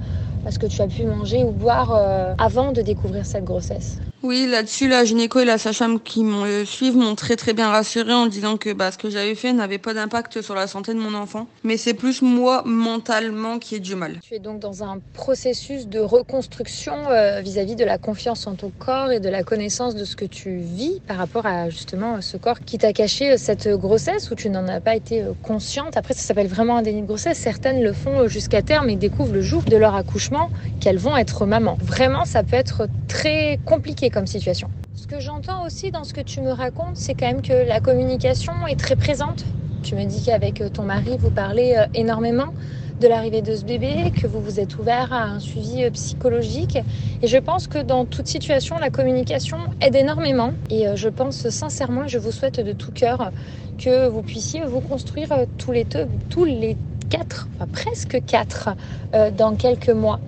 à 0.48 0.52
ce 0.52 0.58
que 0.58 0.66
tu 0.66 0.82
as 0.82 0.88
pu 0.88 1.06
manger 1.06 1.44
ou 1.44 1.52
boire 1.52 1.94
avant 2.40 2.72
de 2.72 2.82
découvrir 2.82 3.24
cette 3.24 3.44
grossesse? 3.44 4.00
Oui, 4.26 4.48
là-dessus, 4.48 4.88
la 4.88 5.06
gynéco 5.06 5.40
et 5.40 5.46
la 5.46 5.60
sage-femme 5.60 6.00
qui 6.00 6.24
me 6.24 6.66
suivent 6.66 6.98
m'ont 6.98 7.14
très 7.14 7.36
très 7.36 7.54
bien 7.54 7.70
rassuré 7.70 8.12
en 8.12 8.26
disant 8.26 8.58
que 8.58 8.74
bah, 8.74 8.92
ce 8.92 8.98
que 8.98 9.08
j'avais 9.08 9.36
fait 9.36 9.54
n'avait 9.54 9.78
pas 9.78 9.94
d'impact 9.94 10.42
sur 10.42 10.56
la 10.56 10.66
santé 10.66 10.96
de 10.96 11.00
mon 11.00 11.14
enfant. 11.14 11.46
Mais 11.64 11.78
c'est 11.78 11.94
plus 11.94 12.24
moi, 12.24 12.64
mentalement, 12.66 13.60
qui 13.60 13.76
ai 13.76 13.80
du 13.80 13.94
mal. 13.94 14.20
Tu 14.24 14.34
es 14.34 14.40
donc 14.40 14.60
dans 14.60 14.84
un 14.84 14.98
processus 15.14 15.88
de 15.88 16.00
reconstruction 16.00 16.94
euh, 17.12 17.42
vis-à-vis 17.42 17.76
de 17.76 17.86
la 17.86 18.00
confiance 18.00 18.48
en 18.48 18.56
ton 18.56 18.72
corps 18.72 19.12
et 19.12 19.20
de 19.20 19.30
la 19.30 19.44
connaissance 19.44 19.94
de 19.94 20.04
ce 20.06 20.16
que 20.16 20.26
tu 20.26 20.58
vis 20.58 21.02
par 21.08 21.18
rapport 21.18 21.46
à 21.46 21.70
justement 21.70 22.20
ce 22.20 22.38
corps 22.38 22.60
qui 22.62 22.80
t'a 22.80 22.94
caché 22.94 23.34
euh, 23.34 23.38
cette 23.38 23.68
grossesse 23.68 24.32
où 24.32 24.36
tu 24.36 24.50
n'en 24.50 24.68
as 24.68 24.82
pas 24.82 24.96
été 24.96 25.22
euh, 25.22 25.34
consciente? 25.44 25.98
Après, 25.98 26.16
ça 26.16 26.22
s'appelle 26.22 26.48
vraiment 26.48 26.78
un 26.78 26.82
déni 26.82 27.04
de 27.04 27.08
grossesse. 27.08 27.38
Certaines 27.38 27.84
le 27.84 27.94
font 27.94 28.28
jusqu'à 28.28 28.64
terme 28.64 28.90
et 28.90 28.96
découvrent 28.96 29.34
le 29.34 29.42
jour 29.42 29.62
de 29.62 29.78
leur 29.78 29.94
accouchement 29.94 30.50
qu'elles 30.82 30.98
vont 30.98 31.16
être 31.16 31.46
maman. 31.46 31.78
Vraiment, 31.84 32.26
ça 32.26 32.42
peut 32.42 32.56
être 32.56 32.88
très 33.08 33.60
compliqué 33.66 34.10
situation. 34.26 34.70
Ce 34.96 35.08
que 35.08 35.20
j'entends 35.20 35.66
aussi 35.66 35.92
dans 35.92 36.04
ce 36.04 36.14
que 36.14 36.22
tu 36.22 36.42
me 36.42 36.52
racontes, 36.52 36.96
c'est 36.96 37.14
quand 37.14 37.28
même 37.28 37.42
que 37.42 37.68
la 37.68 37.80
communication 37.80 38.54
est 38.68 38.80
très 38.80 38.96
présente. 38.96 39.46
Tu 39.84 39.94
me 39.96 40.06
dis 40.06 40.24
qu'avec 40.24 40.64
ton 40.74 40.84
mari, 40.84 41.18
vous 41.20 41.30
parlez 41.30 41.76
euh, 41.78 41.86
énormément 41.94 42.54
de 43.00 43.08
l'arrivée 43.08 43.42
de 43.42 43.56
ce 43.56 43.66
bébé, 43.66 44.12
que 44.20 44.26
vous 44.26 44.40
vous 44.40 44.60
êtes 44.60 44.78
ouvert 44.80 45.12
à 45.12 45.24
un 45.24 45.40
suivi 45.40 45.84
euh, 45.84 45.92
psychologique. 45.92 46.78
Et 47.22 47.28
je 47.28 47.38
pense 47.38 47.68
que 47.68 47.80
dans 47.80 48.06
toute 48.06 48.28
situation, 48.28 48.80
la 48.80 48.90
communication 48.90 49.58
aide 49.82 49.96
énormément. 49.96 50.54
Et 50.70 50.88
euh, 50.88 50.96
je 50.96 51.10
pense 51.10 51.50
sincèrement, 51.50 52.08
je 52.08 52.18
vous 52.18 52.32
souhaite 52.32 52.60
de 52.60 52.72
tout 52.72 52.92
cœur 52.92 53.32
que 53.78 54.08
vous 54.08 54.22
puissiez 54.22 54.64
vous 54.66 54.80
construire 54.80 55.30
tous 55.58 55.74
les 55.74 55.84
deux, 55.84 56.08
tous 56.30 56.46
les 56.46 56.78
quatre, 57.10 57.50
enfin 57.56 57.68
presque 57.68 58.20
quatre, 58.26 58.70
dans 59.14 59.56
quelques 59.56 59.90
mois. 59.90 60.20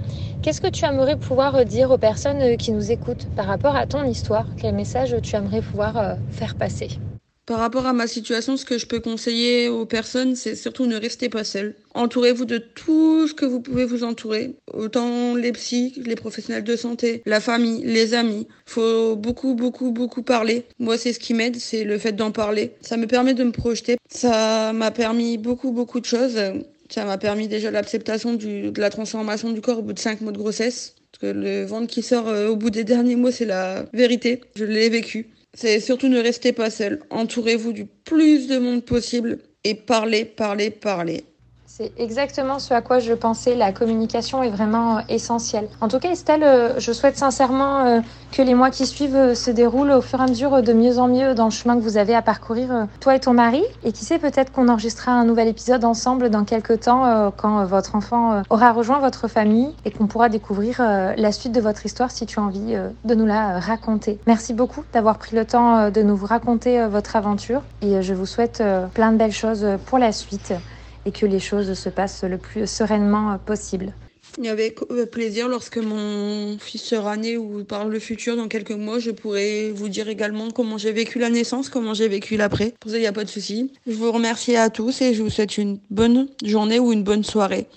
Qu'est-ce 0.41 0.61
que 0.61 0.69
tu 0.69 0.85
aimerais 0.85 1.17
pouvoir 1.17 1.55
euh, 1.55 1.63
dire 1.65 1.91
aux 1.91 1.97
personnes 1.97 2.41
euh, 2.41 2.55
qui 2.57 2.71
nous 2.71 2.91
écoutent 2.91 3.27
par 3.35 3.47
rapport 3.47 3.75
à 3.75 3.87
ton 3.87 4.03
histoire? 4.05 4.55
Quel 4.55 4.75
message 4.75 5.15
tu 5.21 5.35
aimerais 5.35 5.61
pouvoir 5.61 5.97
euh, 5.97 6.15
faire 6.29 6.55
passer? 6.55 7.01
Par 7.47 7.59
rapport 7.59 7.85
à 7.87 7.93
ma 7.93 8.07
situation, 8.07 8.57
ce 8.57 8.65
que 8.65 8.77
je 8.77 8.85
peux 8.85 8.99
conseiller 8.99 9.69
aux 9.69 9.85
personnes, 9.85 10.35
c'est 10.35 10.53
surtout 10.53 10.85
ne 10.85 10.97
restez 10.97 11.29
pas 11.29 11.45
seul. 11.45 11.75
Entourez-vous 11.93 12.43
de 12.43 12.57
tout 12.57 13.25
ce 13.25 13.33
que 13.33 13.45
vous 13.45 13.61
pouvez 13.61 13.85
vous 13.85 14.03
entourer. 14.03 14.53
Autant 14.73 15.33
les 15.33 15.53
psys, 15.53 15.93
les 16.05 16.15
professionnels 16.15 16.65
de 16.65 16.75
santé, 16.75 17.23
la 17.25 17.39
famille, 17.39 17.83
les 17.85 18.13
amis. 18.13 18.47
Faut 18.65 19.15
beaucoup, 19.15 19.55
beaucoup, 19.55 19.91
beaucoup 19.91 20.23
parler. 20.23 20.65
Moi, 20.77 20.97
c'est 20.97 21.13
ce 21.13 21.19
qui 21.19 21.33
m'aide, 21.33 21.55
c'est 21.55 21.85
le 21.85 21.97
fait 21.97 22.11
d'en 22.11 22.31
parler. 22.31 22.73
Ça 22.81 22.97
me 22.97 23.07
permet 23.07 23.33
de 23.33 23.45
me 23.45 23.53
projeter. 23.53 23.95
Ça 24.09 24.73
m'a 24.73 24.91
permis 24.91 25.37
beaucoup, 25.37 25.71
beaucoup 25.71 26.01
de 26.01 26.05
choses. 26.05 26.37
Ça 26.89 27.05
m'a 27.05 27.17
permis 27.17 27.47
déjà 27.47 27.71
l'acceptation 27.71 28.33
de 28.33 28.73
la 28.77 28.89
transformation 28.89 29.51
du 29.51 29.61
corps 29.61 29.79
au 29.79 29.83
bout 29.83 29.93
de 29.93 29.99
cinq 29.99 30.19
mois 30.19 30.33
de 30.33 30.37
grossesse. 30.37 30.95
Parce 31.13 31.33
que 31.33 31.39
le 31.39 31.63
ventre 31.63 31.87
qui 31.87 32.01
sort 32.01 32.27
euh, 32.27 32.49
au 32.49 32.57
bout 32.57 32.71
des 32.71 32.83
derniers 32.83 33.15
mois, 33.15 33.31
c'est 33.31 33.45
la 33.45 33.85
vérité. 33.93 34.41
Je 34.57 34.65
l'ai 34.65 34.89
vécu. 34.89 35.29
C'est 35.59 35.79
surtout 35.79 36.07
ne 36.07 36.21
restez 36.21 36.53
pas 36.53 36.69
seul. 36.69 36.99
Entourez-vous 37.09 37.73
du 37.73 37.85
plus 37.85 38.47
de 38.47 38.59
monde 38.59 38.85
possible 38.85 39.39
et 39.63 39.73
parlez, 39.73 40.23
parlez, 40.23 40.69
parlez. 40.69 41.23
C'est 41.79 41.91
exactement 41.99 42.57
ce 42.57 42.73
à 42.73 42.81
quoi 42.81 42.97
je 42.97 43.13
pensais. 43.13 43.53
La 43.53 43.71
communication 43.71 44.41
est 44.41 44.49
vraiment 44.49 44.97
euh, 44.97 45.01
essentielle. 45.09 45.67
En 45.79 45.87
tout 45.87 45.99
cas, 45.99 46.09
Estelle, 46.09 46.41
euh, 46.43 46.79
je 46.79 46.91
souhaite 46.91 47.17
sincèrement 47.17 47.85
euh, 47.85 47.99
que 48.31 48.41
les 48.41 48.55
mois 48.55 48.71
qui 48.71 48.87
suivent 48.87 49.35
se 49.35 49.51
déroulent 49.51 49.91
au 49.91 50.01
fur 50.01 50.19
et 50.19 50.23
à 50.23 50.25
mesure 50.25 50.63
de 50.63 50.73
mieux 50.73 50.97
en 50.97 51.07
mieux 51.07 51.35
dans 51.35 51.45
le 51.45 51.51
chemin 51.51 51.75
que 51.75 51.81
vous 51.81 51.97
avez 51.97 52.15
à 52.15 52.23
parcourir, 52.23 52.87
toi 52.99 53.15
et 53.15 53.19
ton 53.19 53.33
mari. 53.33 53.61
Et 53.83 53.91
qui 53.91 54.05
sait, 54.05 54.17
peut-être 54.17 54.51
qu'on 54.51 54.69
enregistrera 54.69 55.11
un 55.11 55.23
nouvel 55.23 55.49
épisode 55.49 55.85
ensemble 55.85 56.31
dans 56.31 56.45
quelques 56.45 56.79
temps 56.79 57.31
quand 57.37 57.63
votre 57.65 57.93
enfant 57.93 58.41
aura 58.49 58.71
rejoint 58.71 58.97
votre 58.97 59.27
famille 59.27 59.69
et 59.85 59.91
qu'on 59.91 60.07
pourra 60.07 60.29
découvrir 60.29 60.81
la 60.81 61.31
suite 61.31 61.51
de 61.51 61.61
votre 61.61 61.85
histoire 61.85 62.09
si 62.09 62.25
tu 62.25 62.39
as 62.39 62.43
envie 62.43 62.75
de 63.05 63.15
nous 63.15 63.25
la 63.27 63.59
raconter. 63.59 64.17
Merci 64.25 64.55
beaucoup 64.55 64.83
d'avoir 64.93 65.19
pris 65.19 65.35
le 65.35 65.45
temps 65.45 65.91
de 65.91 66.01
nous 66.01 66.17
raconter 66.17 66.85
votre 66.87 67.15
aventure 67.15 67.61
et 67.83 68.01
je 68.01 68.13
vous 68.15 68.25
souhaite 68.25 68.63
plein 68.95 69.11
de 69.11 69.17
belles 69.17 69.31
choses 69.31 69.65
pour 69.85 69.99
la 69.99 70.11
suite 70.11 70.53
et 71.07 71.11
que 71.11 71.25
les 71.25 71.39
choses 71.39 71.73
se 71.73 71.89
passent 71.89 72.23
le 72.23 72.37
plus 72.37 72.69
sereinement 72.69 73.37
possible. 73.39 73.93
Avec 74.45 74.81
plaisir, 75.11 75.47
lorsque 75.47 75.77
mon 75.77 76.57
fils 76.59 76.83
sera 76.83 77.17
né 77.17 77.37
ou 77.37 77.63
par 77.63 77.85
le 77.85 77.97
futur, 77.97 78.35
dans 78.35 78.47
quelques 78.47 78.71
mois, 78.71 78.99
je 78.99 79.09
pourrai 79.09 79.71
vous 79.71 79.89
dire 79.89 80.09
également 80.09 80.51
comment 80.51 80.77
j'ai 80.77 80.91
vécu 80.91 81.17
la 81.17 81.29
naissance, 81.29 81.69
comment 81.69 81.93
j'ai 81.93 82.07
vécu 82.07 82.37
l'après. 82.37 82.73
Il 82.85 82.91
n'y 82.91 83.07
a 83.07 83.13
pas 83.13 83.23
de 83.23 83.29
souci. 83.29 83.71
Je 83.87 83.93
vous 83.93 84.11
remercie 84.11 84.55
à 84.55 84.69
tous 84.69 85.01
et 85.01 85.13
je 85.13 85.23
vous 85.23 85.29
souhaite 85.29 85.57
une 85.57 85.79
bonne 85.89 86.27
journée 86.43 86.77
ou 86.77 86.91
une 86.91 87.03
bonne 87.03 87.23
soirée. 87.23 87.67